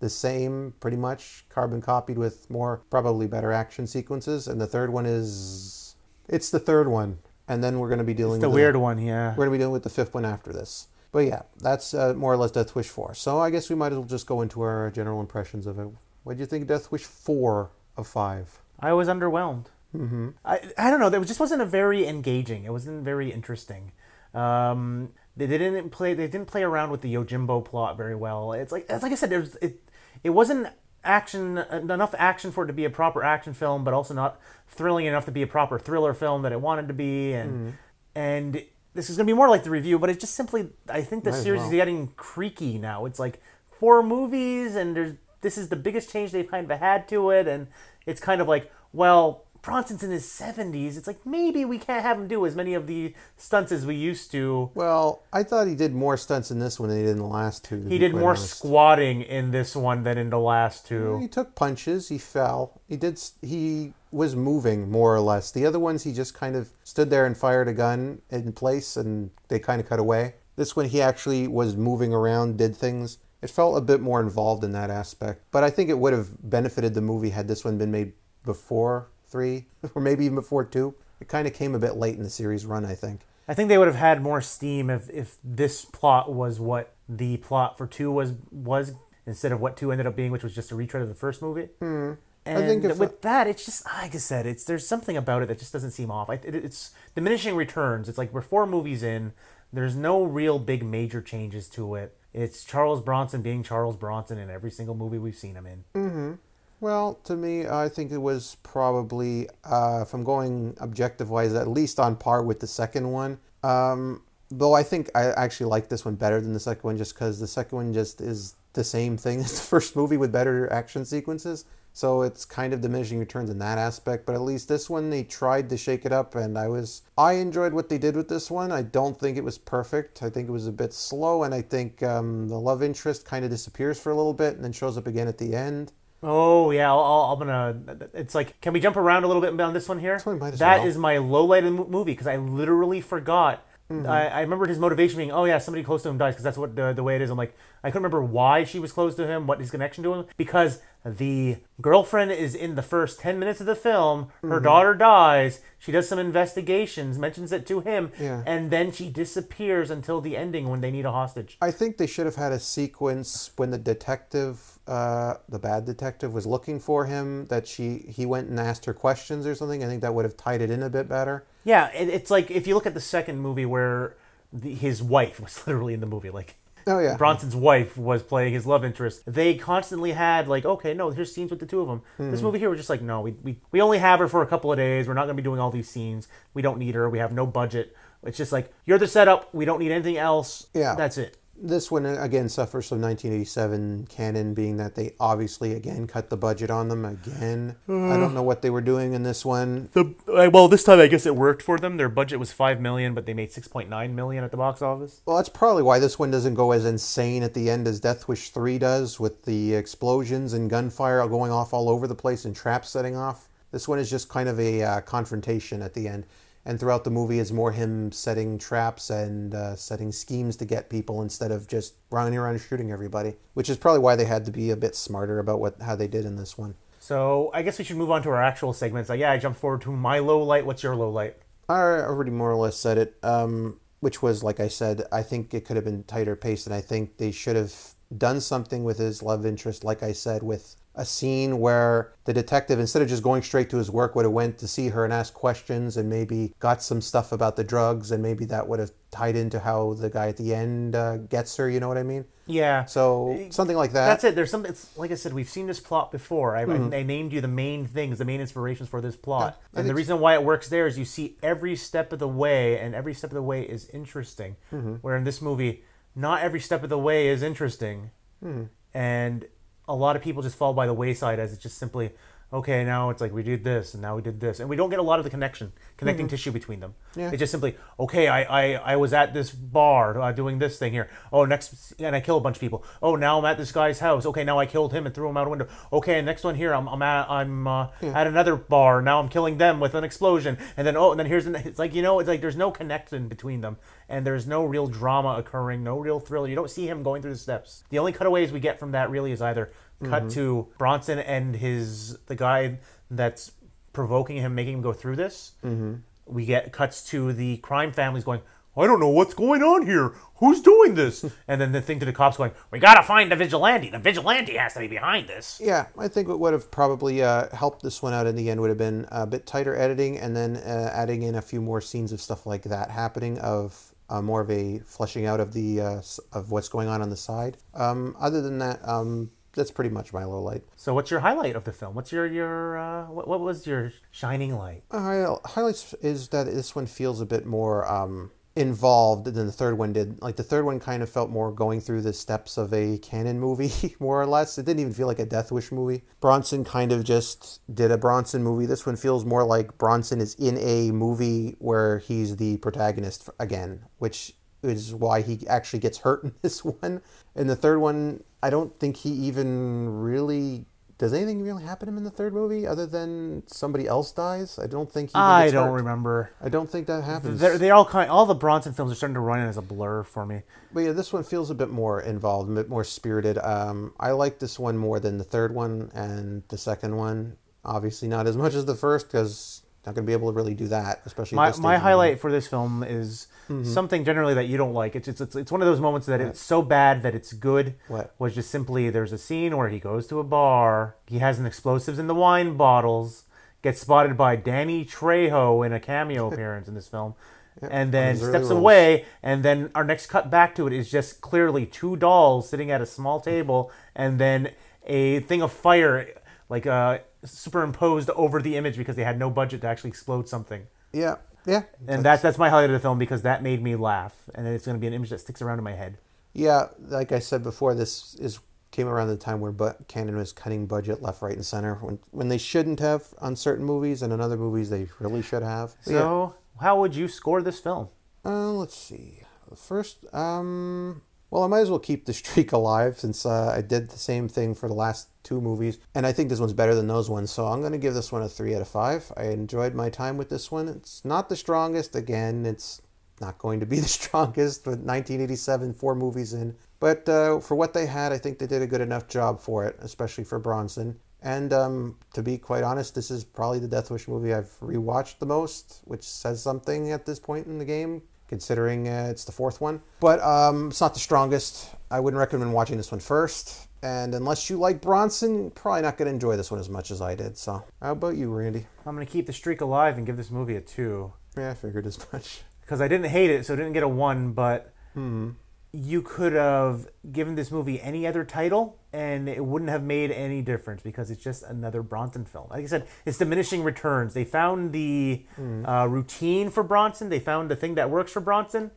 the 0.00 0.08
same, 0.08 0.74
pretty 0.80 0.96
much 0.96 1.44
carbon 1.48 1.80
copied 1.80 2.18
with 2.18 2.50
more 2.50 2.82
probably 2.90 3.26
better 3.26 3.52
action 3.52 3.86
sequences, 3.86 4.48
and 4.48 4.60
the 4.60 4.66
third 4.66 4.90
one 4.90 5.06
is 5.06 5.96
it's 6.28 6.50
the 6.50 6.58
third 6.58 6.88
one, 6.88 7.18
and 7.48 7.62
then 7.62 7.78
we're 7.78 7.88
going 7.88 7.98
to 7.98 8.04
be 8.04 8.14
dealing 8.14 8.32
with 8.32 8.40
the 8.42 8.48
with 8.48 8.56
weird 8.56 8.76
one, 8.76 8.98
yeah. 8.98 9.30
we're 9.30 9.46
going 9.46 9.48
to 9.48 9.52
be 9.52 9.58
dealing 9.58 9.72
with 9.72 9.82
the 9.82 9.90
fifth 9.90 10.14
one 10.14 10.24
after 10.24 10.52
this. 10.52 10.88
But 11.14 11.26
yeah, 11.26 11.42
that's 11.60 11.94
uh, 11.94 12.12
more 12.14 12.32
or 12.32 12.36
less 12.36 12.50
Death 12.50 12.74
Wish 12.74 12.88
4. 12.88 13.14
So 13.14 13.38
I 13.38 13.50
guess 13.50 13.70
we 13.70 13.76
might 13.76 13.92
as 13.92 13.98
well 13.98 14.08
just 14.08 14.26
go 14.26 14.40
into 14.40 14.62
our 14.62 14.90
general 14.90 15.20
impressions 15.20 15.64
of 15.64 15.78
it. 15.78 15.86
What 16.24 16.34
do 16.36 16.40
you 16.40 16.46
think 16.46 16.62
of 16.62 16.68
Death 16.68 16.90
Wish 16.90 17.04
4 17.04 17.70
of 17.96 18.08
5? 18.08 18.60
I 18.80 18.92
was 18.94 19.06
underwhelmed. 19.06 19.66
Mm-hmm. 19.96 20.30
I 20.44 20.72
I 20.76 20.90
don't 20.90 20.98
know. 20.98 21.10
There 21.10 21.22
just 21.22 21.38
wasn't 21.38 21.62
a 21.62 21.66
very 21.66 22.04
engaging. 22.04 22.64
It 22.64 22.72
wasn't 22.72 23.04
very 23.04 23.30
interesting. 23.30 23.92
Um, 24.34 25.12
they, 25.36 25.46
they 25.46 25.56
didn't 25.56 25.90
play. 25.90 26.14
They 26.14 26.26
didn't 26.26 26.48
play 26.48 26.64
around 26.64 26.90
with 26.90 27.02
the 27.02 27.14
Yojimbo 27.14 27.64
plot 27.64 27.96
very 27.96 28.16
well. 28.16 28.52
It's 28.52 28.72
like 28.72 28.86
it's 28.88 29.04
like 29.04 29.12
I 29.12 29.14
said. 29.14 29.30
There's 29.30 29.54
it. 29.62 29.88
It 30.24 30.30
wasn't 30.30 30.66
action 31.04 31.58
enough 31.58 32.12
action 32.18 32.50
for 32.50 32.64
it 32.64 32.66
to 32.66 32.72
be 32.72 32.84
a 32.84 32.90
proper 32.90 33.22
action 33.22 33.54
film, 33.54 33.84
but 33.84 33.94
also 33.94 34.14
not 34.14 34.40
thrilling 34.66 35.06
enough 35.06 35.26
to 35.26 35.30
be 35.30 35.42
a 35.42 35.46
proper 35.46 35.78
thriller 35.78 36.12
film 36.12 36.42
that 36.42 36.50
it 36.50 36.60
wanted 36.60 36.88
to 36.88 36.94
be. 36.94 37.32
And 37.34 37.78
and 38.16 38.64
this 38.94 39.10
is 39.10 39.16
gonna 39.16 39.26
be 39.26 39.32
more 39.32 39.48
like 39.48 39.64
the 39.64 39.70
review, 39.70 39.98
but 39.98 40.10
it's 40.10 40.20
just 40.20 40.34
simply. 40.34 40.70
I 40.88 41.02
think 41.02 41.24
the 41.24 41.30
Might 41.30 41.36
as 41.38 41.42
series 41.42 41.60
well. 41.60 41.68
is 41.70 41.74
getting 41.74 42.08
creaky 42.16 42.78
now. 42.78 43.04
It's 43.06 43.18
like 43.18 43.40
four 43.70 44.02
movies, 44.02 44.74
and 44.76 44.96
there's 44.96 45.14
this 45.40 45.58
is 45.58 45.68
the 45.68 45.76
biggest 45.76 46.10
change 46.10 46.32
they've 46.32 46.50
kind 46.50 46.70
of 46.70 46.78
had 46.78 47.08
to 47.08 47.30
it, 47.30 47.46
and 47.46 47.66
it's 48.06 48.20
kind 48.20 48.40
of 48.40 48.48
like, 48.48 48.72
well, 48.92 49.43
Bronson's 49.64 50.02
in 50.02 50.10
his 50.10 50.30
seventies. 50.30 50.98
It's 50.98 51.06
like 51.06 51.24
maybe 51.24 51.64
we 51.64 51.78
can't 51.78 52.02
have 52.02 52.18
him 52.18 52.28
do 52.28 52.44
as 52.44 52.54
many 52.54 52.74
of 52.74 52.86
the 52.86 53.14
stunts 53.38 53.72
as 53.72 53.86
we 53.86 53.96
used 53.96 54.30
to. 54.32 54.70
Well, 54.74 55.22
I 55.32 55.42
thought 55.42 55.66
he 55.66 55.74
did 55.74 55.94
more 55.94 56.18
stunts 56.18 56.50
in 56.50 56.58
this 56.58 56.78
one 56.78 56.90
than 56.90 56.98
he 56.98 57.04
did 57.04 57.12
in 57.12 57.18
the 57.18 57.24
last 57.24 57.64
two. 57.64 57.86
He 57.88 57.98
did 57.98 58.12
more 58.12 58.30
honest. 58.30 58.58
squatting 58.58 59.22
in 59.22 59.52
this 59.52 59.74
one 59.74 60.02
than 60.02 60.18
in 60.18 60.28
the 60.28 60.38
last 60.38 60.86
two. 60.86 61.18
He 61.18 61.28
took 61.28 61.54
punches. 61.54 62.10
He 62.10 62.18
fell. 62.18 62.80
He 62.86 62.96
did. 62.96 63.18
He 63.40 63.94
was 64.12 64.36
moving 64.36 64.90
more 64.90 65.14
or 65.14 65.20
less. 65.20 65.50
The 65.50 65.64
other 65.64 65.78
ones, 65.78 66.04
he 66.04 66.12
just 66.12 66.34
kind 66.34 66.56
of 66.56 66.70
stood 66.84 67.08
there 67.08 67.24
and 67.24 67.36
fired 67.36 67.66
a 67.66 67.72
gun 67.72 68.20
in 68.30 68.52
place, 68.52 68.98
and 68.98 69.30
they 69.48 69.58
kind 69.58 69.80
of 69.80 69.88
cut 69.88 69.98
away. 69.98 70.34
This 70.56 70.76
one, 70.76 70.86
he 70.86 71.00
actually 71.00 71.48
was 71.48 71.74
moving 71.74 72.12
around, 72.12 72.58
did 72.58 72.76
things. 72.76 73.18
It 73.40 73.50
felt 73.50 73.76
a 73.76 73.80
bit 73.80 74.00
more 74.00 74.20
involved 74.20 74.62
in 74.62 74.72
that 74.72 74.90
aspect. 74.90 75.42
But 75.50 75.64
I 75.64 75.70
think 75.70 75.90
it 75.90 75.98
would 75.98 76.12
have 76.12 76.28
benefited 76.48 76.94
the 76.94 77.00
movie 77.00 77.30
had 77.30 77.48
this 77.48 77.64
one 77.64 77.76
been 77.76 77.90
made 77.90 78.12
before 78.44 79.08
three, 79.34 79.66
or 79.96 80.00
maybe 80.00 80.24
even 80.24 80.36
before 80.36 80.64
two. 80.64 80.94
It 81.20 81.26
kind 81.28 81.48
of 81.48 81.54
came 81.54 81.74
a 81.74 81.78
bit 81.80 81.96
late 81.96 82.16
in 82.16 82.22
the 82.22 82.30
series 82.30 82.64
run, 82.64 82.84
I 82.84 82.94
think. 82.94 83.22
I 83.48 83.54
think 83.54 83.68
they 83.68 83.78
would 83.78 83.88
have 83.88 83.96
had 83.96 84.22
more 84.22 84.40
steam 84.40 84.88
if, 84.90 85.10
if 85.10 85.36
this 85.42 85.84
plot 85.84 86.32
was 86.32 86.60
what 86.60 86.94
the 87.08 87.36
plot 87.38 87.76
for 87.76 87.86
two 87.86 88.10
was 88.12 88.32
was 88.52 88.92
instead 89.26 89.50
of 89.52 89.60
what 89.60 89.76
two 89.76 89.90
ended 89.90 90.06
up 90.06 90.14
being, 90.14 90.30
which 90.30 90.42
was 90.44 90.54
just 90.54 90.70
a 90.70 90.76
retread 90.76 91.02
of 91.02 91.08
the 91.08 91.14
first 91.14 91.42
movie. 91.42 91.68
And 91.80 92.16
Hmm. 92.46 92.62
I 92.62 92.66
think 92.66 92.82
with 92.98 93.22
that, 93.22 93.46
it's 93.46 93.64
just 93.64 93.84
like 93.86 94.14
I 94.14 94.18
said, 94.18 94.46
it's 94.46 94.64
there's 94.64 94.86
something 94.86 95.16
about 95.16 95.42
it 95.42 95.46
that 95.48 95.58
just 95.58 95.72
doesn't 95.72 95.90
seem 95.90 96.10
off. 96.10 96.30
It, 96.30 96.42
it's 96.44 96.92
diminishing 97.16 97.56
returns. 97.56 98.08
It's 98.08 98.18
like 98.18 98.32
we're 98.32 98.42
four 98.42 98.66
movies 98.66 99.02
in. 99.02 99.32
There's 99.72 99.96
no 99.96 100.22
real 100.22 100.58
big 100.60 100.84
major 100.84 101.20
changes 101.20 101.68
to 101.70 101.96
it. 101.96 102.16
It's 102.32 102.62
Charles 102.64 103.00
Bronson 103.02 103.42
being 103.42 103.62
Charles 103.62 103.96
Bronson 103.96 104.38
in 104.38 104.48
every 104.50 104.70
single 104.70 104.94
movie 104.94 105.18
we've 105.18 105.34
seen 105.36 105.54
him 105.56 105.66
in. 105.66 106.38
Well, 106.80 107.14
to 107.24 107.36
me, 107.36 107.66
I 107.66 107.88
think 107.88 108.12
it 108.12 108.18
was 108.18 108.56
probably, 108.62 109.48
uh, 109.64 110.00
if 110.02 110.12
I'm 110.12 110.24
going 110.24 110.76
objective 110.80 111.30
wise, 111.30 111.54
at 111.54 111.68
least 111.68 111.98
on 111.98 112.16
par 112.16 112.42
with 112.42 112.60
the 112.60 112.66
second 112.66 113.10
one. 113.10 113.38
Um, 113.62 114.22
though 114.50 114.74
I 114.74 114.82
think 114.82 115.10
I 115.14 115.30
actually 115.32 115.66
like 115.66 115.88
this 115.88 116.04
one 116.04 116.16
better 116.16 116.40
than 116.40 116.52
the 116.52 116.60
second 116.60 116.82
one 116.82 116.96
just 116.96 117.14
because 117.14 117.40
the 117.40 117.46
second 117.46 117.76
one 117.76 117.94
just 117.94 118.20
is 118.20 118.56
the 118.74 118.84
same 118.84 119.16
thing 119.16 119.40
as 119.44 119.52
the 119.52 119.66
first 119.66 119.96
movie 119.96 120.16
with 120.16 120.32
better 120.32 120.70
action 120.72 121.04
sequences. 121.04 121.64
So 121.96 122.22
it's 122.22 122.44
kind 122.44 122.74
of 122.74 122.80
diminishing 122.80 123.20
returns 123.20 123.50
in 123.50 123.60
that 123.60 123.78
aspect, 123.78 124.26
but 124.26 124.34
at 124.34 124.40
least 124.40 124.68
this 124.68 124.90
one 124.90 125.10
they 125.10 125.22
tried 125.22 125.70
to 125.70 125.76
shake 125.76 126.04
it 126.04 126.12
up 126.12 126.34
and 126.34 126.58
I 126.58 126.66
was 126.66 127.02
I 127.16 127.34
enjoyed 127.34 127.72
what 127.72 127.88
they 127.88 127.98
did 127.98 128.16
with 128.16 128.28
this 128.28 128.50
one. 128.50 128.72
I 128.72 128.82
don't 128.82 129.18
think 129.18 129.38
it 129.38 129.44
was 129.44 129.58
perfect. 129.58 130.20
I 130.20 130.28
think 130.28 130.48
it 130.48 130.52
was 130.52 130.66
a 130.66 130.72
bit 130.72 130.92
slow 130.92 131.44
and 131.44 131.54
I 131.54 131.62
think 131.62 132.02
um, 132.02 132.48
the 132.48 132.58
love 132.58 132.82
interest 132.82 133.24
kind 133.24 133.44
of 133.44 133.50
disappears 133.50 134.00
for 134.00 134.10
a 134.10 134.16
little 134.16 134.34
bit 134.34 134.56
and 134.56 134.64
then 134.64 134.72
shows 134.72 134.98
up 134.98 135.06
again 135.06 135.28
at 135.28 135.38
the 135.38 135.54
end. 135.54 135.92
Oh 136.26 136.70
yeah, 136.70 136.90
I'll, 136.90 137.00
I'll, 137.00 137.32
I'm 137.32 137.38
gonna. 137.38 138.08
It's 138.14 138.34
like, 138.34 138.58
can 138.62 138.72
we 138.72 138.80
jump 138.80 138.96
around 138.96 139.24
a 139.24 139.26
little 139.26 139.42
bit 139.42 139.60
on 139.60 139.74
this 139.74 139.88
one 139.88 139.98
here? 139.98 140.20
might 140.24 140.54
as 140.54 140.58
That 140.58 140.78
well. 140.80 140.88
is 140.88 140.96
my 140.96 141.18
low 141.18 141.44
light 141.44 141.64
of 141.64 141.70
the 141.72 141.78
mo- 141.82 141.86
movie 141.88 142.12
because 142.12 142.26
I 142.26 142.36
literally 142.36 143.02
forgot. 143.02 143.64
Mm-hmm. 143.92 144.08
I, 144.08 144.28
I 144.28 144.40
remembered 144.40 144.70
his 144.70 144.78
motivation 144.78 145.18
being, 145.18 145.30
oh 145.30 145.44
yeah, 145.44 145.58
somebody 145.58 145.84
close 145.84 146.02
to 146.04 146.08
him 146.08 146.16
dies 146.16 146.32
because 146.32 146.44
that's 146.44 146.56
what 146.56 146.74
the, 146.74 146.94
the 146.94 147.02
way 147.02 147.16
it 147.16 147.20
is. 147.20 147.28
I'm 147.28 147.36
like, 147.36 147.54
I 147.82 147.90
couldn't 147.90 148.04
remember 148.04 148.22
why 148.24 148.64
she 148.64 148.78
was 148.78 148.92
close 148.92 149.14
to 149.16 149.26
him, 149.26 149.46
what 149.46 149.60
his 149.60 149.70
connection 149.70 150.02
to 150.04 150.14
him, 150.14 150.26
because 150.38 150.80
the 151.04 151.58
girlfriend 151.82 152.32
is 152.32 152.54
in 152.54 152.76
the 152.76 152.82
first 152.82 153.20
ten 153.20 153.38
minutes 153.38 153.60
of 153.60 153.66
the 153.66 153.74
film. 153.74 154.28
Her 154.42 154.48
Mm-hmm. 154.56 154.64
daughter 154.64 154.94
dies. 154.94 155.60
She 155.78 155.92
does 155.92 156.08
some 156.08 156.18
investigations, 156.18 157.18
mentions 157.18 157.52
it 157.52 157.66
to 157.66 157.80
him, 157.80 158.10
Yeah. 158.18 158.42
and 158.46 158.70
then 158.70 158.90
she 158.90 159.10
disappears 159.10 159.90
until 159.90 160.20
the 160.22 160.34
ending 160.36 160.68
when 160.68 160.80
they 160.80 160.90
need 160.90 161.04
a 161.04 161.12
hostage. 161.12 161.58
I 161.60 161.70
think 161.70 161.98
they 161.98 162.06
should 162.06 162.24
have 162.24 162.36
had 162.36 162.52
a 162.52 162.58
sequence 162.58 163.50
when 163.56 163.70
the 163.70 163.76
detective, 163.78 164.78
uh, 164.86 165.34
the 165.48 165.58
bad 165.58 165.84
detective, 165.84 166.32
was 166.32 166.46
looking 166.46 166.80
for 166.80 167.04
him. 167.04 167.46
That 167.46 167.66
she 167.68 167.98
he 168.08 168.24
went 168.24 168.48
and 168.48 168.58
asked 168.58 168.86
her 168.86 168.94
questions 168.94 169.46
or 169.46 169.54
something. 169.54 169.84
I 169.84 169.86
think 169.86 170.00
that 170.02 170.14
would 170.14 170.24
have 170.24 170.36
tied 170.36 170.62
it 170.62 170.70
in 170.70 170.82
a 170.82 170.88
bit 170.88 171.08
better. 171.08 171.44
Yeah, 171.64 171.90
it, 171.92 172.08
it's 172.08 172.30
like 172.30 172.50
if 172.50 172.66
you 172.66 172.74
look 172.74 172.86
at 172.86 172.94
the 172.94 173.00
second 173.00 173.40
movie 173.40 173.66
where 173.66 174.14
the, 174.52 174.72
his 174.74 175.02
wife 175.02 175.38
was 175.40 175.62
literally 175.66 175.92
in 175.94 176.00
the 176.00 176.06
movie, 176.06 176.30
like 176.30 176.56
Oh 176.86 176.98
yeah, 176.98 177.16
Bronson's 177.16 177.56
wife 177.56 177.96
was 177.96 178.22
playing 178.22 178.52
his 178.52 178.66
love 178.66 178.84
interest. 178.84 179.22
They 179.26 179.54
constantly 179.54 180.12
had 180.12 180.48
like, 180.48 180.64
okay, 180.64 180.94
no, 180.94 181.10
here's 181.10 181.34
scenes 181.34 181.50
with 181.50 181.60
the 181.60 181.66
two 181.66 181.80
of 181.80 181.88
them. 181.88 182.02
This 182.18 182.40
Hmm. 182.40 182.46
movie 182.46 182.58
here, 182.58 182.68
we're 182.70 182.76
just 182.76 182.90
like, 182.90 183.02
no, 183.02 183.20
we, 183.20 183.32
we 183.42 183.58
we 183.72 183.80
only 183.80 183.98
have 183.98 184.18
her 184.20 184.28
for 184.28 184.42
a 184.42 184.46
couple 184.46 184.70
of 184.72 184.76
days. 184.78 185.08
We're 185.08 185.14
not 185.14 185.22
going 185.26 185.36
to 185.36 185.42
be 185.42 185.44
doing 185.44 185.60
all 185.60 185.70
these 185.70 185.88
scenes. 185.88 186.28
We 186.52 186.62
don't 186.62 186.78
need 186.78 186.94
her. 186.94 187.08
We 187.08 187.18
have 187.18 187.32
no 187.32 187.46
budget. 187.46 187.96
It's 188.22 188.36
just 188.38 188.52
like 188.52 188.72
you're 188.84 188.98
the 188.98 189.06
setup. 189.06 189.54
We 189.54 189.64
don't 189.64 189.78
need 189.78 189.92
anything 189.92 190.16
else. 190.16 190.66
Yeah. 190.74 190.94
that's 190.94 191.18
it. 191.18 191.36
This 191.56 191.90
one 191.90 192.04
uh, 192.04 192.16
again 192.20 192.48
suffers 192.48 192.88
from 192.88 193.00
1987 193.00 194.06
Cannon, 194.08 194.54
being 194.54 194.76
that 194.78 194.94
they 194.94 195.14
obviously 195.20 195.72
again 195.72 196.06
cut 196.06 196.28
the 196.30 196.36
budget 196.36 196.70
on 196.70 196.88
them 196.88 197.04
again. 197.04 197.76
I 197.88 198.16
don't 198.16 198.34
know 198.34 198.42
what 198.42 198.62
they 198.62 198.70
were 198.70 198.80
doing 198.80 199.12
in 199.12 199.22
this 199.22 199.44
one. 199.44 199.88
The 199.92 200.14
uh, 200.28 200.50
well, 200.50 200.68
this 200.68 200.84
time 200.84 201.00
I 201.00 201.06
guess 201.06 201.26
it 201.26 201.36
worked 201.36 201.62
for 201.62 201.78
them. 201.78 201.96
Their 201.96 202.08
budget 202.08 202.38
was 202.38 202.52
five 202.52 202.80
million, 202.80 203.14
but 203.14 203.26
they 203.26 203.34
made 203.34 203.52
six 203.52 203.68
point 203.68 203.88
nine 203.88 204.14
million 204.14 204.44
at 204.44 204.50
the 204.50 204.56
box 204.56 204.82
office. 204.82 205.22
Well, 205.26 205.36
that's 205.36 205.48
probably 205.48 205.82
why 205.82 205.98
this 205.98 206.18
one 206.18 206.30
doesn't 206.30 206.54
go 206.54 206.72
as 206.72 206.84
insane 206.84 207.42
at 207.42 207.54
the 207.54 207.70
end 207.70 207.86
as 207.86 208.00
Death 208.00 208.28
Wish 208.28 208.50
3 208.50 208.78
does, 208.78 209.20
with 209.20 209.44
the 209.44 209.74
explosions 209.74 210.52
and 210.52 210.68
gunfire 210.68 211.26
going 211.28 211.52
off 211.52 211.72
all 211.72 211.88
over 211.88 212.06
the 212.06 212.14
place 212.14 212.44
and 212.44 212.54
traps 212.54 212.90
setting 212.90 213.16
off. 213.16 213.48
This 213.70 213.88
one 213.88 213.98
is 213.98 214.10
just 214.10 214.28
kind 214.28 214.48
of 214.48 214.60
a 214.60 214.82
uh, 214.82 215.00
confrontation 215.00 215.82
at 215.82 215.94
the 215.94 216.06
end. 216.06 216.26
And 216.66 216.80
throughout 216.80 217.04
the 217.04 217.10
movie 217.10 217.38
is 217.38 217.52
more 217.52 217.72
him 217.72 218.10
setting 218.10 218.58
traps 218.58 219.10
and 219.10 219.54
uh, 219.54 219.76
setting 219.76 220.12
schemes 220.12 220.56
to 220.56 220.64
get 220.64 220.88
people 220.88 221.20
instead 221.20 221.50
of 221.50 221.68
just 221.68 221.94
running 222.10 222.38
around 222.38 222.58
shooting 222.60 222.90
everybody, 222.90 223.36
which 223.52 223.68
is 223.68 223.76
probably 223.76 224.00
why 224.00 224.16
they 224.16 224.24
had 224.24 224.46
to 224.46 224.50
be 224.50 224.70
a 224.70 224.76
bit 224.76 224.94
smarter 224.96 225.38
about 225.38 225.60
what 225.60 225.82
how 225.82 225.94
they 225.94 226.08
did 226.08 226.24
in 226.24 226.36
this 226.36 226.56
one. 226.56 226.74
So 227.00 227.50
I 227.52 227.60
guess 227.60 227.78
we 227.78 227.84
should 227.84 227.98
move 227.98 228.10
on 228.10 228.22
to 228.22 228.30
our 228.30 228.42
actual 228.42 228.72
segments. 228.72 229.10
Like, 229.10 229.20
yeah, 229.20 229.30
I 229.30 229.36
jumped 229.36 229.60
forward 229.60 229.82
to 229.82 229.92
my 229.92 230.20
low 230.20 230.42
light. 230.42 230.64
What's 230.64 230.82
your 230.82 230.96
low 230.96 231.10
light? 231.10 231.36
I 231.68 231.74
already 231.74 232.30
more 232.30 232.50
or 232.50 232.56
less 232.56 232.78
said 232.78 232.96
it, 232.96 233.16
um, 233.22 233.78
which 234.00 234.22
was, 234.22 234.42
like 234.42 234.58
I 234.58 234.68
said, 234.68 235.02
I 235.12 235.22
think 235.22 235.52
it 235.52 235.66
could 235.66 235.76
have 235.76 235.84
been 235.84 236.04
tighter 236.04 236.34
paced, 236.34 236.66
and 236.66 236.74
I 236.74 236.80
think 236.80 237.18
they 237.18 237.30
should 237.30 237.56
have 237.56 237.93
done 238.16 238.40
something 238.40 238.84
with 238.84 238.98
his 238.98 239.22
love 239.22 239.44
interest, 239.46 239.84
like 239.84 240.02
I 240.02 240.12
said, 240.12 240.42
with 240.42 240.76
a 240.96 241.04
scene 241.04 241.58
where 241.58 242.12
the 242.24 242.32
detective, 242.32 242.78
instead 242.78 243.02
of 243.02 243.08
just 243.08 243.22
going 243.22 243.42
straight 243.42 243.68
to 243.70 243.78
his 243.78 243.90
work, 243.90 244.14
would 244.14 244.24
have 244.24 244.32
went 244.32 244.58
to 244.58 244.68
see 244.68 244.88
her 244.90 245.04
and 245.04 245.12
asked 245.12 245.34
questions 245.34 245.96
and 245.96 246.08
maybe 246.08 246.54
got 246.60 246.82
some 246.82 247.00
stuff 247.00 247.32
about 247.32 247.56
the 247.56 247.64
drugs, 247.64 248.12
and 248.12 248.22
maybe 248.22 248.44
that 248.44 248.68
would 248.68 248.78
have 248.78 248.92
tied 249.10 249.34
into 249.34 249.58
how 249.58 249.94
the 249.94 250.08
guy 250.08 250.28
at 250.28 250.36
the 250.36 250.54
end 250.54 250.94
uh, 250.94 251.16
gets 251.16 251.56
her, 251.56 251.68
you 251.68 251.80
know 251.80 251.88
what 251.88 251.98
I 251.98 252.04
mean? 252.04 252.24
Yeah. 252.46 252.84
So 252.84 253.48
something 253.50 253.76
like 253.76 253.92
that. 253.92 254.06
That's 254.06 254.24
it. 254.24 254.34
There's 254.36 254.50
something. 254.50 254.70
It's, 254.70 254.96
like 254.96 255.10
I 255.10 255.14
said, 255.14 255.32
we've 255.32 255.48
seen 255.48 255.66
this 255.66 255.80
plot 255.80 256.12
before. 256.12 256.56
I, 256.56 256.62
I, 256.62 256.98
I 256.98 257.02
named 257.02 257.32
you 257.32 257.40
the 257.40 257.48
main 257.48 257.86
things, 257.86 258.18
the 258.18 258.24
main 258.24 258.40
inspirations 258.40 258.88
for 258.88 259.00
this 259.00 259.16
plot, 259.16 259.60
Mm-hmm. 259.60 259.78
And 259.80 259.88
the 259.88 259.94
reason 259.94 260.20
why 260.20 260.34
it 260.34 260.44
works 260.44 260.68
there 260.68 260.86
is 260.86 260.96
you 260.96 261.04
see 261.04 261.36
every 261.42 261.74
step 261.74 262.12
of 262.12 262.20
the 262.20 262.28
way, 262.28 262.78
and 262.78 262.94
every 262.94 263.14
step 263.14 263.30
of 263.30 263.34
the 263.34 263.42
way 263.42 263.62
is 263.62 263.88
interesting. 263.88 264.56
Mm-hmm. 264.72 264.94
Where 264.96 265.16
in 265.16 265.24
this 265.24 265.42
movie, 265.42 265.82
not 266.14 266.42
every 266.42 266.60
step 266.60 266.82
of 266.82 266.88
the 266.90 266.98
way 266.98 267.28
is 267.28 267.42
interesting, 267.42 268.10
Hmm. 268.42 268.64
and 268.92 269.46
a 269.88 269.94
lot 269.94 270.16
of 270.16 270.22
people 270.22 270.42
just 270.42 270.56
fall 270.56 270.72
by 270.72 270.86
the 270.86 270.94
wayside 270.94 271.38
as 271.38 271.52
it's 271.52 271.62
just 271.62 271.78
simply. 271.78 272.12
Okay, 272.52 272.84
now 272.84 273.10
it's 273.10 273.20
like 273.20 273.32
we 273.32 273.42
did 273.42 273.64
this 273.64 273.94
and 273.94 274.02
now 274.02 274.14
we 274.14 274.22
did 274.22 274.38
this, 274.38 274.60
and 274.60 274.68
we 274.68 274.76
don't 274.76 274.88
get 274.90 275.00
a 275.00 275.02
lot 275.02 275.18
of 275.18 275.24
the 275.24 275.30
connection, 275.30 275.72
connecting 275.96 276.28
tissue 276.28 276.52
between 276.52 276.78
them. 276.78 276.94
Mm-hmm. 277.10 277.20
Yeah. 277.20 277.28
It's 277.30 277.38
just 277.40 277.50
simply 277.50 277.74
okay. 277.98 278.28
I, 278.28 278.42
I, 278.44 278.92
I 278.92 278.96
was 278.96 279.12
at 279.12 279.34
this 279.34 279.50
bar 279.50 280.20
uh, 280.20 280.30
doing 280.30 280.60
this 280.60 280.78
thing 280.78 280.92
here. 280.92 281.08
Oh, 281.32 281.44
next 281.46 281.94
and 281.98 282.14
I 282.14 282.20
kill 282.20 282.36
a 282.36 282.40
bunch 282.40 282.56
of 282.56 282.60
people. 282.60 282.84
Oh, 283.02 283.16
now 283.16 283.38
I'm 283.40 283.44
at 283.44 283.58
this 283.58 283.72
guy's 283.72 283.98
house. 283.98 284.24
Okay, 284.24 284.44
now 284.44 284.60
I 284.60 284.66
killed 284.66 284.92
him 284.92 285.04
and 285.04 285.12
threw 285.12 285.28
him 285.28 285.36
out 285.36 285.48
a 285.48 285.50
window. 285.50 285.66
Okay, 285.92 286.22
next 286.22 286.44
one 286.44 286.54
here. 286.54 286.72
I'm 286.72 286.88
I'm 286.88 287.02
at 287.02 287.28
I'm 287.28 287.66
uh, 287.66 287.88
at 288.02 288.28
another 288.28 288.54
bar. 288.54 289.02
Now 289.02 289.18
I'm 289.18 289.28
killing 289.30 289.58
them 289.58 289.80
with 289.80 289.94
an 289.96 290.04
explosion. 290.04 290.56
And 290.76 290.86
then 290.86 290.96
oh, 290.96 291.10
and 291.10 291.18
then 291.18 291.26
here's 291.26 291.46
an, 291.46 291.56
it's 291.56 291.80
like 291.80 291.92
you 291.92 292.02
know 292.02 292.20
it's 292.20 292.28
like 292.28 292.40
there's 292.40 292.56
no 292.56 292.70
connection 292.70 293.26
between 293.26 293.62
them, 293.62 293.78
and 294.08 294.26
there's 294.26 294.46
no 294.46 294.64
real 294.64 294.86
drama 294.86 295.36
occurring, 295.38 295.82
no 295.82 295.98
real 295.98 296.20
thrill. 296.20 296.46
You 296.46 296.54
don't 296.54 296.70
see 296.70 296.88
him 296.88 297.02
going 297.02 297.22
through 297.22 297.32
the 297.32 297.38
steps. 297.38 297.84
The 297.90 297.98
only 297.98 298.12
cutaways 298.12 298.52
we 298.52 298.60
get 298.60 298.78
from 298.78 298.92
that 298.92 299.10
really 299.10 299.32
is 299.32 299.42
either 299.42 299.70
cut 300.02 300.30
to 300.30 300.68
Bronson 300.76 301.18
and 301.18 301.56
his 301.56 302.18
the 302.26 302.34
guy 302.34 302.78
that's 303.10 303.52
provoking 303.92 304.36
him, 304.36 304.54
making 304.54 304.74
him 304.74 304.82
go 304.82 304.92
through 304.92 305.16
this. 305.16 305.52
Mm-hmm. 305.64 305.94
We 306.26 306.44
get 306.44 306.72
cuts 306.72 307.04
to 307.10 307.32
the 307.32 307.58
crime 307.58 307.92
families 307.92 308.24
going, 308.24 308.40
I 308.76 308.86
don't 308.86 308.98
know 308.98 309.08
what's 309.08 309.34
going 309.34 309.62
on 309.62 309.86
here. 309.86 310.14
Who's 310.36 310.60
doing 310.60 310.94
this? 310.94 311.24
and 311.48 311.60
then 311.60 311.72
the 311.72 311.80
thing 311.80 312.00
to 312.00 312.06
the 312.06 312.12
cops 312.12 312.36
going, 312.36 312.52
We 312.70 312.80
gotta 312.80 313.02
find 313.02 313.30
the 313.30 313.36
vigilante. 313.36 313.90
The 313.90 313.98
vigilante 313.98 314.56
has 314.56 314.74
to 314.74 314.80
be 314.80 314.88
behind 314.88 315.28
this. 315.28 315.60
Yeah, 315.62 315.86
I 315.96 316.08
think 316.08 316.28
what 316.28 316.40
would 316.40 316.52
have 316.52 316.70
probably 316.70 317.22
uh, 317.22 317.54
helped 317.54 317.82
this 317.82 318.02
one 318.02 318.12
out 318.12 318.26
in 318.26 318.36
the 318.36 318.50
end 318.50 318.60
would 318.60 318.70
have 318.70 318.78
been 318.78 319.06
a 319.10 319.26
bit 319.26 319.46
tighter 319.46 319.76
editing 319.76 320.18
and 320.18 320.36
then 320.36 320.56
uh, 320.56 320.90
adding 320.92 321.22
in 321.22 321.34
a 321.34 321.42
few 321.42 321.60
more 321.60 321.80
scenes 321.80 322.12
of 322.12 322.20
stuff 322.20 322.46
like 322.46 322.62
that 322.64 322.90
happening 322.90 323.38
of 323.38 323.93
uh, 324.08 324.22
more 324.22 324.40
of 324.40 324.50
a 324.50 324.80
fleshing 324.80 325.26
out 325.26 325.40
of 325.40 325.52
the 325.52 325.80
uh, 325.80 326.02
of 326.32 326.50
what's 326.50 326.68
going 326.68 326.88
on 326.88 327.02
on 327.02 327.10
the 327.10 327.16
side. 327.16 327.56
Um, 327.74 328.16
other 328.18 328.40
than 328.40 328.58
that, 328.58 328.86
um, 328.86 329.30
that's 329.54 329.70
pretty 329.70 329.90
much 329.90 330.12
my 330.12 330.24
low 330.24 330.42
light. 330.42 330.62
So, 330.76 330.94
what's 330.94 331.10
your 331.10 331.20
highlight 331.20 331.56
of 331.56 331.64
the 331.64 331.72
film? 331.72 331.94
What's 331.94 332.12
your 332.12 332.26
your 332.26 332.78
uh, 332.78 333.06
what, 333.06 333.28
what 333.28 333.40
was 333.40 333.66
your 333.66 333.92
shining 334.10 334.56
light? 334.56 334.82
Uh, 334.90 335.36
highlights 335.44 335.94
is 335.94 336.28
that 336.28 336.46
this 336.46 336.74
one 336.74 336.86
feels 336.86 337.20
a 337.20 337.26
bit 337.26 337.46
more 337.46 337.90
um, 337.90 338.30
involved 338.56 339.26
than 339.26 339.46
the 339.46 339.52
third 339.52 339.78
one 339.78 339.92
did. 339.92 340.20
Like 340.22 340.36
the 340.36 340.42
third 340.42 340.64
one 340.64 340.78
kind 340.78 341.02
of 341.02 341.10
felt 341.10 341.30
more 341.30 341.50
going 341.50 341.80
through 341.80 342.02
the 342.02 342.12
steps 342.12 342.56
of 342.56 342.72
a 342.72 342.98
Cannon 342.98 343.40
movie, 343.40 343.96
more 344.00 344.20
or 344.20 344.26
less. 344.26 344.56
It 344.58 344.66
didn't 344.66 344.80
even 344.80 344.92
feel 344.92 345.06
like 345.06 345.18
a 345.18 345.26
Death 345.26 345.50
Wish 345.50 345.72
movie. 345.72 346.04
Bronson 346.20 346.64
kind 346.64 346.92
of 346.92 347.04
just 347.04 347.60
did 347.72 347.90
a 347.90 347.98
Bronson 347.98 348.42
movie. 348.42 348.66
This 348.66 348.86
one 348.86 348.96
feels 348.96 349.24
more 349.24 349.44
like 349.44 349.76
Bronson 349.78 350.20
is 350.20 350.34
in 350.34 350.56
a 350.58 350.92
movie 350.92 351.56
where 351.58 351.98
he's 351.98 352.36
the 352.36 352.58
protagonist 352.58 353.28
again, 353.38 353.84
which 353.98 354.34
is 354.62 354.94
why 354.94 355.20
he 355.20 355.46
actually 355.48 355.80
gets 355.80 355.98
hurt 355.98 356.24
in 356.24 356.34
this 356.42 356.64
one. 356.64 357.02
In 357.34 357.48
the 357.48 357.56
third 357.56 357.78
one, 357.78 358.22
I 358.42 358.50
don't 358.50 358.78
think 358.78 358.98
he 358.98 359.10
even 359.10 359.88
really 359.88 360.66
does 360.96 361.12
anything 361.12 361.42
really 361.42 361.64
happen 361.64 361.86
to 361.86 361.92
him 361.92 361.98
in 361.98 362.04
the 362.04 362.10
third 362.10 362.32
movie 362.32 362.66
other 362.66 362.86
than 362.86 363.42
somebody 363.46 363.86
else 363.86 364.12
dies. 364.12 364.58
I 364.58 364.66
don't 364.66 364.90
think 364.90 365.10
he. 365.10 365.16
I 365.16 365.50
don't 365.50 365.68
hurt. 365.68 365.74
remember. 365.74 366.30
I 366.40 366.48
don't 366.48 366.70
think 366.70 366.86
that 366.86 367.02
happens. 367.02 367.40
They're, 367.40 367.58
they 367.58 367.70
all 367.70 367.84
kind. 367.84 368.10
All 368.10 368.26
the 368.26 368.34
Bronson 368.34 368.72
films 368.72 368.92
are 368.92 368.94
starting 368.94 369.14
to 369.14 369.20
run 369.20 369.40
in 369.40 369.48
as 369.48 369.56
a 369.56 369.62
blur 369.62 370.04
for 370.04 370.24
me. 370.24 370.42
But 370.72 370.80
yeah, 370.80 370.92
this 370.92 371.12
one 371.12 371.24
feels 371.24 371.50
a 371.50 371.54
bit 371.54 371.70
more 371.70 372.00
involved, 372.00 372.50
a 372.50 372.54
bit 372.54 372.68
more 372.68 372.84
spirited. 372.84 373.38
Um, 373.38 373.92
I 373.98 374.12
like 374.12 374.38
this 374.38 374.58
one 374.58 374.76
more 374.76 375.00
than 375.00 375.18
the 375.18 375.24
third 375.24 375.54
one 375.54 375.90
and 375.94 376.42
the 376.48 376.58
second 376.58 376.96
one. 376.96 377.36
Obviously, 377.64 378.08
not 378.08 378.26
as 378.26 378.36
much 378.36 378.54
as 378.54 378.66
the 378.66 378.74
first 378.74 379.06
because 379.06 379.53
not 379.86 379.94
going 379.94 380.04
to 380.04 380.08
be 380.08 380.12
able 380.12 380.30
to 380.32 380.36
really 380.36 380.54
do 380.54 380.68
that, 380.68 381.02
especially. 381.04 381.36
My, 381.36 381.52
my 381.58 381.76
highlight 381.78 382.20
for 382.20 382.30
this 382.30 382.46
film 382.48 382.82
is 382.82 383.26
Mm-hmm. 383.44 383.64
something 383.64 384.04
generally 384.06 384.32
that 384.32 384.46
you 384.46 384.56
don't 384.56 384.72
like. 384.72 384.96
It's, 384.96 385.06
it's 385.06 385.20
it's 385.20 385.36
it's 385.36 385.52
one 385.52 385.60
of 385.60 385.66
those 385.66 385.78
moments 385.78 386.06
that 386.06 386.18
it's 386.18 386.40
so 386.40 386.62
bad 386.62 387.02
that 387.02 387.14
it's 387.14 387.34
good. 387.34 387.74
What? 387.88 388.14
Was 388.18 388.34
just 388.34 388.50
simply 388.50 388.88
there's 388.88 389.12
a 389.12 389.18
scene 389.18 389.58
where 389.58 389.68
he 389.68 389.78
goes 389.78 390.06
to 390.06 390.18
a 390.18 390.24
bar, 390.24 390.96
he 391.06 391.18
has 391.18 391.38
an 391.38 391.44
explosives 391.44 391.98
in 391.98 392.06
the 392.06 392.14
wine 392.14 392.56
bottles, 392.56 393.24
gets 393.60 393.82
spotted 393.82 394.16
by 394.16 394.36
Danny 394.36 394.82
Trejo 394.86 395.64
in 395.66 395.74
a 395.74 395.78
cameo 395.80 396.28
appearance 396.32 396.68
in 396.68 396.74
this 396.74 396.88
film, 396.88 397.16
and 397.60 397.92
then 397.92 398.16
steps 398.16 398.48
away. 398.48 399.04
And 399.22 399.42
then 399.44 399.70
our 399.74 399.84
next 399.84 400.06
cut 400.06 400.30
back 400.30 400.54
to 400.54 400.66
it 400.66 400.72
is 400.72 400.90
just 400.90 401.20
clearly 401.20 401.66
two 401.66 401.96
dolls 401.96 402.48
sitting 402.48 402.70
at 402.70 402.80
a 402.80 402.86
small 402.86 403.20
table, 403.20 403.70
and 403.94 404.18
then 404.18 404.52
a 404.86 405.20
thing 405.20 405.42
of 405.42 405.52
fire 405.52 406.08
like 406.48 406.66
uh, 406.66 406.98
superimposed 407.24 408.10
over 408.10 408.40
the 408.42 408.56
image 408.56 408.76
because 408.76 408.96
they 408.96 409.04
had 409.04 409.18
no 409.18 409.30
budget 409.30 409.60
to 409.62 409.66
actually 409.66 409.90
explode 409.90 410.28
something. 410.28 410.66
Yeah, 410.92 411.16
yeah, 411.46 411.62
And 411.88 412.04
that's 412.04 412.22
that's 412.22 412.38
my 412.38 412.48
highlight 412.48 412.70
of 412.70 412.74
the 412.74 412.80
film 412.80 412.98
because 412.98 413.22
that 413.22 413.42
made 413.42 413.62
me 413.62 413.76
laugh, 413.76 414.14
and 414.34 414.46
it's 414.46 414.64
going 414.66 414.76
to 414.76 414.80
be 414.80 414.86
an 414.86 414.92
image 414.94 415.10
that 415.10 415.20
sticks 415.20 415.42
around 415.42 415.58
in 415.58 415.64
my 415.64 415.72
head. 415.74 415.98
yeah. 416.32 416.66
Like 416.78 417.12
I 417.12 417.18
said 417.18 417.42
before, 417.42 417.74
this 417.74 418.14
is 418.16 418.40
came 418.70 418.88
around 418.88 419.06
the 419.06 419.16
time 419.16 419.38
where 419.40 419.52
but 419.52 419.86
Cannon 419.86 420.16
was 420.16 420.32
cutting 420.32 420.66
budget 420.66 421.00
left, 421.00 421.22
right, 421.22 421.34
and 421.34 421.46
center 421.46 421.74
when 421.76 421.98
when 422.10 422.28
they 422.28 422.38
shouldn't 422.38 422.80
have 422.80 423.14
on 423.18 423.36
certain 423.36 423.64
movies, 423.64 424.02
and 424.02 424.12
in 424.12 424.20
other 424.20 424.36
movies 424.36 424.70
they 424.70 424.88
really 425.00 425.22
should 425.22 425.42
have. 425.42 425.74
But 425.84 425.92
yeah. 425.92 425.98
So, 426.00 426.34
how 426.60 426.80
would 426.80 426.94
you 426.94 427.08
score 427.08 427.42
this 427.42 427.60
film? 427.60 427.88
Uh, 428.24 428.50
let's 428.52 428.76
see. 428.76 429.20
First, 429.54 430.04
um, 430.14 431.02
well, 431.30 431.42
I 431.42 431.46
might 431.46 431.60
as 431.60 431.70
well 431.70 431.78
keep 431.78 432.06
the 432.06 432.12
streak 432.12 432.52
alive 432.52 432.98
since 432.98 433.26
uh, 433.26 433.52
I 433.56 433.60
did 433.60 433.90
the 433.90 433.98
same 433.98 434.28
thing 434.28 434.54
for 434.54 434.68
the 434.68 434.74
last 434.74 435.08
two 435.24 435.40
movies, 435.40 435.78
and 435.94 436.06
I 436.06 436.12
think 436.12 436.28
this 436.28 436.38
one's 436.38 436.52
better 436.52 436.74
than 436.74 436.86
those 436.86 437.10
ones. 437.10 437.32
So 437.32 437.46
I'm 437.46 437.60
going 437.60 437.72
to 437.72 437.78
give 437.78 437.94
this 437.94 438.12
one 438.12 438.22
a 438.22 438.28
three 438.28 438.54
out 438.54 438.62
of 438.62 438.68
five. 438.68 439.10
I 439.16 439.24
enjoyed 439.24 439.74
my 439.74 439.90
time 439.90 440.16
with 440.16 440.28
this 440.28 440.52
one. 440.52 440.68
It's 440.68 441.04
not 441.04 441.28
the 441.28 441.36
strongest. 441.36 441.96
Again, 441.96 442.46
it's 442.46 442.80
not 443.20 443.38
going 443.38 443.60
to 443.60 443.66
be 443.66 443.80
the 443.80 443.88
strongest 443.88 444.66
with 444.66 444.80
1987, 444.80 445.74
four 445.74 445.94
movies 445.94 446.32
in. 446.32 446.54
But 446.78 447.08
uh, 447.08 447.40
for 447.40 447.54
what 447.54 447.74
they 447.74 447.86
had, 447.86 448.12
I 448.12 448.18
think 448.18 448.38
they 448.38 448.46
did 448.46 448.62
a 448.62 448.66
good 448.66 448.80
enough 448.80 449.08
job 449.08 449.40
for 449.40 449.64
it, 449.64 449.76
especially 449.80 450.24
for 450.24 450.38
Bronson. 450.38 451.00
And 451.22 451.54
um, 451.54 451.96
to 452.12 452.22
be 452.22 452.36
quite 452.36 452.62
honest, 452.62 452.94
this 452.94 453.10
is 453.10 453.24
probably 453.24 453.58
the 453.58 453.68
Death 453.68 453.90
Wish 453.90 454.06
movie 454.06 454.34
I've 454.34 454.54
rewatched 454.60 455.18
the 455.18 455.26
most, 455.26 455.80
which 455.84 456.02
says 456.02 456.42
something 456.42 456.92
at 456.92 457.06
this 457.06 457.18
point 457.18 457.46
in 457.46 457.58
the 457.58 457.64
game, 457.64 458.02
considering 458.28 458.86
uh, 458.86 459.08
it's 459.10 459.24
the 459.24 459.32
fourth 459.32 459.62
one. 459.62 459.80
But 460.00 460.20
um, 460.20 460.68
it's 460.68 460.82
not 460.82 460.92
the 460.92 461.00
strongest. 461.00 461.74
I 461.90 462.00
wouldn't 462.00 462.18
recommend 462.18 462.52
watching 462.52 462.76
this 462.76 462.92
one 462.92 463.00
first. 463.00 463.68
And 463.84 464.14
unless 464.14 464.48
you 464.48 464.56
like 464.56 464.80
Bronson, 464.80 465.42
you're 465.42 465.50
probably 465.50 465.82
not 465.82 465.98
going 465.98 466.06
to 466.06 466.14
enjoy 466.14 466.36
this 466.38 466.50
one 466.50 466.58
as 466.58 466.70
much 466.70 466.90
as 466.90 467.02
I 467.02 467.14
did. 467.14 467.36
So, 467.36 467.62
how 467.82 467.92
about 467.92 468.16
you, 468.16 468.32
Randy? 468.32 468.66
I'm 468.86 468.94
going 468.94 469.06
to 469.06 469.12
keep 469.12 469.26
the 469.26 469.32
streak 469.34 469.60
alive 469.60 469.98
and 469.98 470.06
give 470.06 470.16
this 470.16 470.30
movie 470.30 470.56
a 470.56 470.62
two. 470.62 471.12
Yeah, 471.36 471.50
I 471.50 471.54
figured 471.54 471.84
as 471.86 471.98
much. 472.12 472.44
Because 472.62 472.80
I 472.80 472.88
didn't 472.88 473.10
hate 473.10 473.28
it, 473.28 473.44
so 473.44 473.52
I 473.52 473.56
didn't 473.56 473.74
get 473.74 473.82
a 473.82 473.88
one, 473.88 474.32
but 474.32 474.72
Hmm. 474.94 475.30
you 475.70 476.00
could 476.00 476.32
have 476.32 476.86
given 477.12 477.34
this 477.34 477.50
movie 477.50 477.78
any 477.82 478.06
other 478.06 478.24
title 478.24 478.78
and 478.92 479.28
it 479.28 479.44
wouldn't 479.44 479.70
have 479.70 479.82
made 479.82 480.10
any 480.12 480.40
difference 480.40 480.80
because 480.82 481.10
it's 481.10 481.22
just 481.22 481.42
another 481.42 481.82
Bronson 481.82 482.24
film. 482.24 482.46
Like 482.48 482.62
I 482.62 482.66
said, 482.68 482.86
it's 483.04 483.18
diminishing 483.18 483.62
returns. 483.64 484.14
They 484.14 484.24
found 484.24 484.72
the 484.72 485.26
Hmm. 485.36 485.66
uh, 485.66 485.84
routine 485.86 486.48
for 486.48 486.62
Bronson, 486.62 487.10
they 487.10 487.18
found 487.20 487.50
the 487.50 487.56
thing 487.56 487.74
that 487.74 487.90
works 487.90 488.12
for 488.12 488.20
Bronson, 488.20 488.70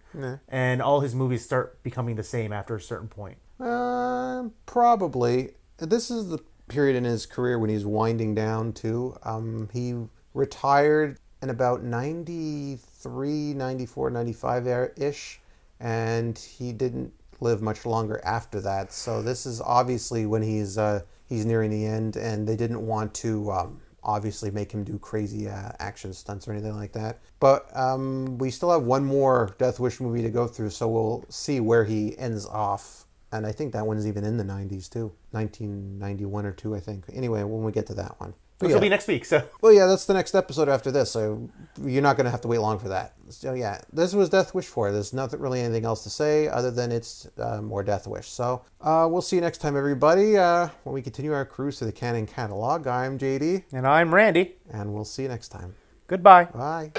and 0.50 0.82
all 0.82 1.00
his 1.00 1.16
movies 1.16 1.46
start 1.46 1.82
becoming 1.84 2.16
the 2.18 2.24
same 2.24 2.52
after 2.52 2.76
a 2.76 2.82
certain 2.82 3.08
point. 3.08 3.38
Uh, 3.60 4.50
probably. 4.66 5.52
This 5.78 6.10
is 6.10 6.30
the 6.30 6.40
period 6.68 6.96
in 6.96 7.04
his 7.04 7.26
career 7.26 7.58
when 7.60 7.70
he's 7.70 7.86
winding 7.86 8.36
down 8.36 8.74
too. 8.74 9.16
Um, 9.24 9.70
he 9.74 9.96
retired 10.34 11.18
in 11.42 11.50
about 11.50 11.84
93, 11.84 13.54
94, 13.54 14.10
95 14.10 14.68
ish, 14.98 15.40
and 15.80 16.38
he 16.38 16.72
didn't 16.72 17.14
live 17.40 17.62
much 17.62 17.86
longer 17.86 18.20
after 18.24 18.60
that. 18.62 18.92
So 18.92 19.22
this 19.22 19.46
is 19.46 19.62
obviously 19.62 20.26
when 20.26 20.42
he's 20.42 20.78
uh, 20.78 21.02
he's 21.28 21.46
nearing 21.46 21.70
the 21.70 21.86
end, 21.86 22.16
and 22.16 22.48
they 22.48 22.56
didn't 22.56 22.86
want 22.86 23.14
to. 23.16 23.52
Um, 23.52 23.82
obviously 24.04 24.50
make 24.50 24.72
him 24.72 24.86
do 24.86 24.98
crazy 24.98 25.50
uh, 25.50 25.72
action 25.80 26.14
stunts 26.14 26.48
or 26.48 26.54
anything 26.54 26.76
like 26.76 26.94
that. 26.94 27.20
But 27.40 27.70
um, 27.76 28.38
we 28.38 28.50
still 28.50 28.72
have 28.72 28.84
one 28.84 29.04
more 29.04 29.54
Death 29.58 29.80
Wish 29.80 30.00
movie 30.00 30.22
to 30.22 30.30
go 30.30 30.48
through, 30.48 30.70
so 30.70 30.88
we'll 30.88 31.26
see 31.30 31.60
where 31.60 31.84
he 31.84 32.18
ends 32.18 32.46
off. 32.46 33.06
And 33.31 33.46
I 33.46 33.51
think 33.51 33.74
that 33.74 33.86
one's 33.86 34.07
even 34.07 34.24
in 34.24 34.38
the 34.38 34.43
90s 34.43 34.89
too, 34.89 35.12
1991 35.31 36.46
or 36.46 36.51
two, 36.51 36.75
I 36.75 36.79
think. 36.79 37.05
Anyway, 37.13 37.43
when 37.43 37.63
we 37.63 37.72
get 37.72 37.86
to 37.88 37.93
that 37.96 38.19
one. 38.19 38.34
But 38.60 38.65
Which 38.65 38.69
yeah. 38.72 38.75
will 38.77 38.81
be 38.81 38.89
next 38.89 39.07
week. 39.07 39.24
So 39.25 39.43
Well, 39.62 39.72
yeah, 39.72 39.86
that's 39.86 40.05
the 40.05 40.15
next 40.15 40.34
episode 40.34 40.67
after 40.67 40.89
this, 40.91 41.12
so 41.12 41.48
you're 41.84 42.01
not 42.01 42.15
going 42.17 42.25
to 42.25 42.31
have 42.31 42.41
to 42.41 42.48
wait 42.48 42.57
long 42.57 42.79
for 42.79 42.88
that. 42.89 43.13
So, 43.29 43.53
yeah, 43.53 43.81
this 43.93 44.13
was 44.13 44.29
Death 44.29 44.55
Wish 44.55 44.65
4. 44.65 44.91
There's 44.91 45.13
nothing 45.13 45.39
really 45.39 45.62
anything 45.62 45.86
else 45.86 46.01
to 46.05 46.10
say 46.10 46.48
other 46.48 46.72
than 46.72 46.91
it's 46.91 47.27
uh, 47.38 47.62
more 47.62 47.84
Death 47.84 48.07
Wish. 48.07 48.27
So, 48.27 48.63
uh, 48.81 49.07
we'll 49.12 49.22
see 49.22 49.36
you 49.36 49.43
next 49.43 49.60
time, 49.60 49.77
everybody, 49.77 50.38
uh, 50.38 50.69
when 50.86 50.93
we 50.96 51.03
continue 51.03 51.34
our 51.34 51.46
cruise 51.46 51.77
through 51.77 51.88
the 51.88 51.91
Cannon 51.93 52.25
catalog. 52.25 52.88
I'm 52.88 53.19
JD, 53.19 53.65
and 53.74 53.86
I'm 53.86 54.12
Randy. 54.15 54.55
and 54.72 54.91
we'll 54.93 55.05
see 55.05 55.22
you 55.24 55.29
next 55.29 55.50
time. 55.50 55.75
Goodbye. 56.07 56.46
Bye. 56.46 56.92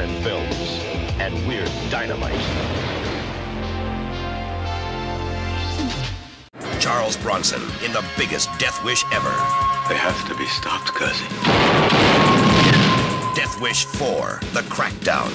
Cannon 0.00 0.22
Films, 0.22 0.82
and 1.20 1.34
we're 1.46 1.66
dynamite. 1.90 2.40
Charles 6.80 7.18
Bronson 7.18 7.60
in 7.84 7.92
the 7.92 8.02
biggest 8.16 8.48
death 8.58 8.82
wish 8.82 9.04
ever. 9.12 9.28
They 9.90 9.98
have 9.98 10.26
to 10.28 10.34
be 10.36 10.46
stopped, 10.46 10.88
Kersey. 10.94 11.26
Death 13.34 13.60
Wish 13.60 13.84
4, 13.84 14.40
The 14.54 14.62
Crackdown. 14.70 15.30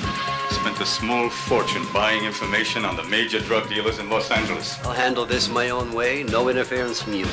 Spent 0.52 0.82
a 0.82 0.86
small 0.86 1.30
fortune 1.30 1.86
buying 1.94 2.24
information 2.24 2.86
on 2.86 2.96
the 2.96 3.04
major 3.04 3.42
drug 3.42 3.70
dealers 3.70 4.00
in 4.00 4.10
Los 4.10 4.32
Angeles. 4.32 4.84
I'll 4.84 4.94
handle 4.94 5.28
this 5.28 5.48
my 5.48 5.70
own 5.70 5.94
way, 5.94 6.24
no 6.24 6.50
interference 6.50 7.04
from 7.04 7.14
you. 7.14 7.28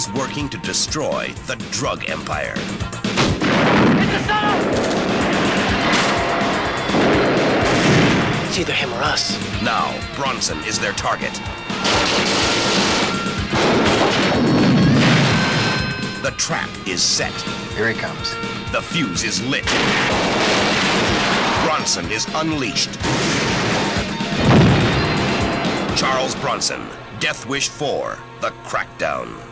He's 0.00 0.10
working 0.14 0.48
to 0.48 0.56
destroy 0.56 1.28
the 1.46 1.56
drug 1.72 2.08
empire. 2.08 2.54
It's 8.46 8.58
either 8.58 8.72
him 8.72 8.94
or 8.94 9.02
us. 9.02 9.36
Now, 9.62 9.92
Bronson 10.16 10.56
is 10.60 10.78
their 10.78 10.94
target. 10.94 11.34
The 16.22 16.32
trap 16.38 16.70
is 16.88 17.02
set. 17.02 17.34
Here 17.76 17.90
he 17.90 17.94
comes. 17.94 18.30
The 18.72 18.80
fuse 18.80 19.22
is 19.22 19.46
lit. 19.48 19.66
Bronson 21.66 22.10
is 22.10 22.26
unleashed. 22.36 22.94
Charles 25.94 26.34
Bronson, 26.36 26.88
Death 27.18 27.44
Wish 27.44 27.68
4, 27.68 28.16
The 28.40 28.48
Crackdown. 28.64 29.49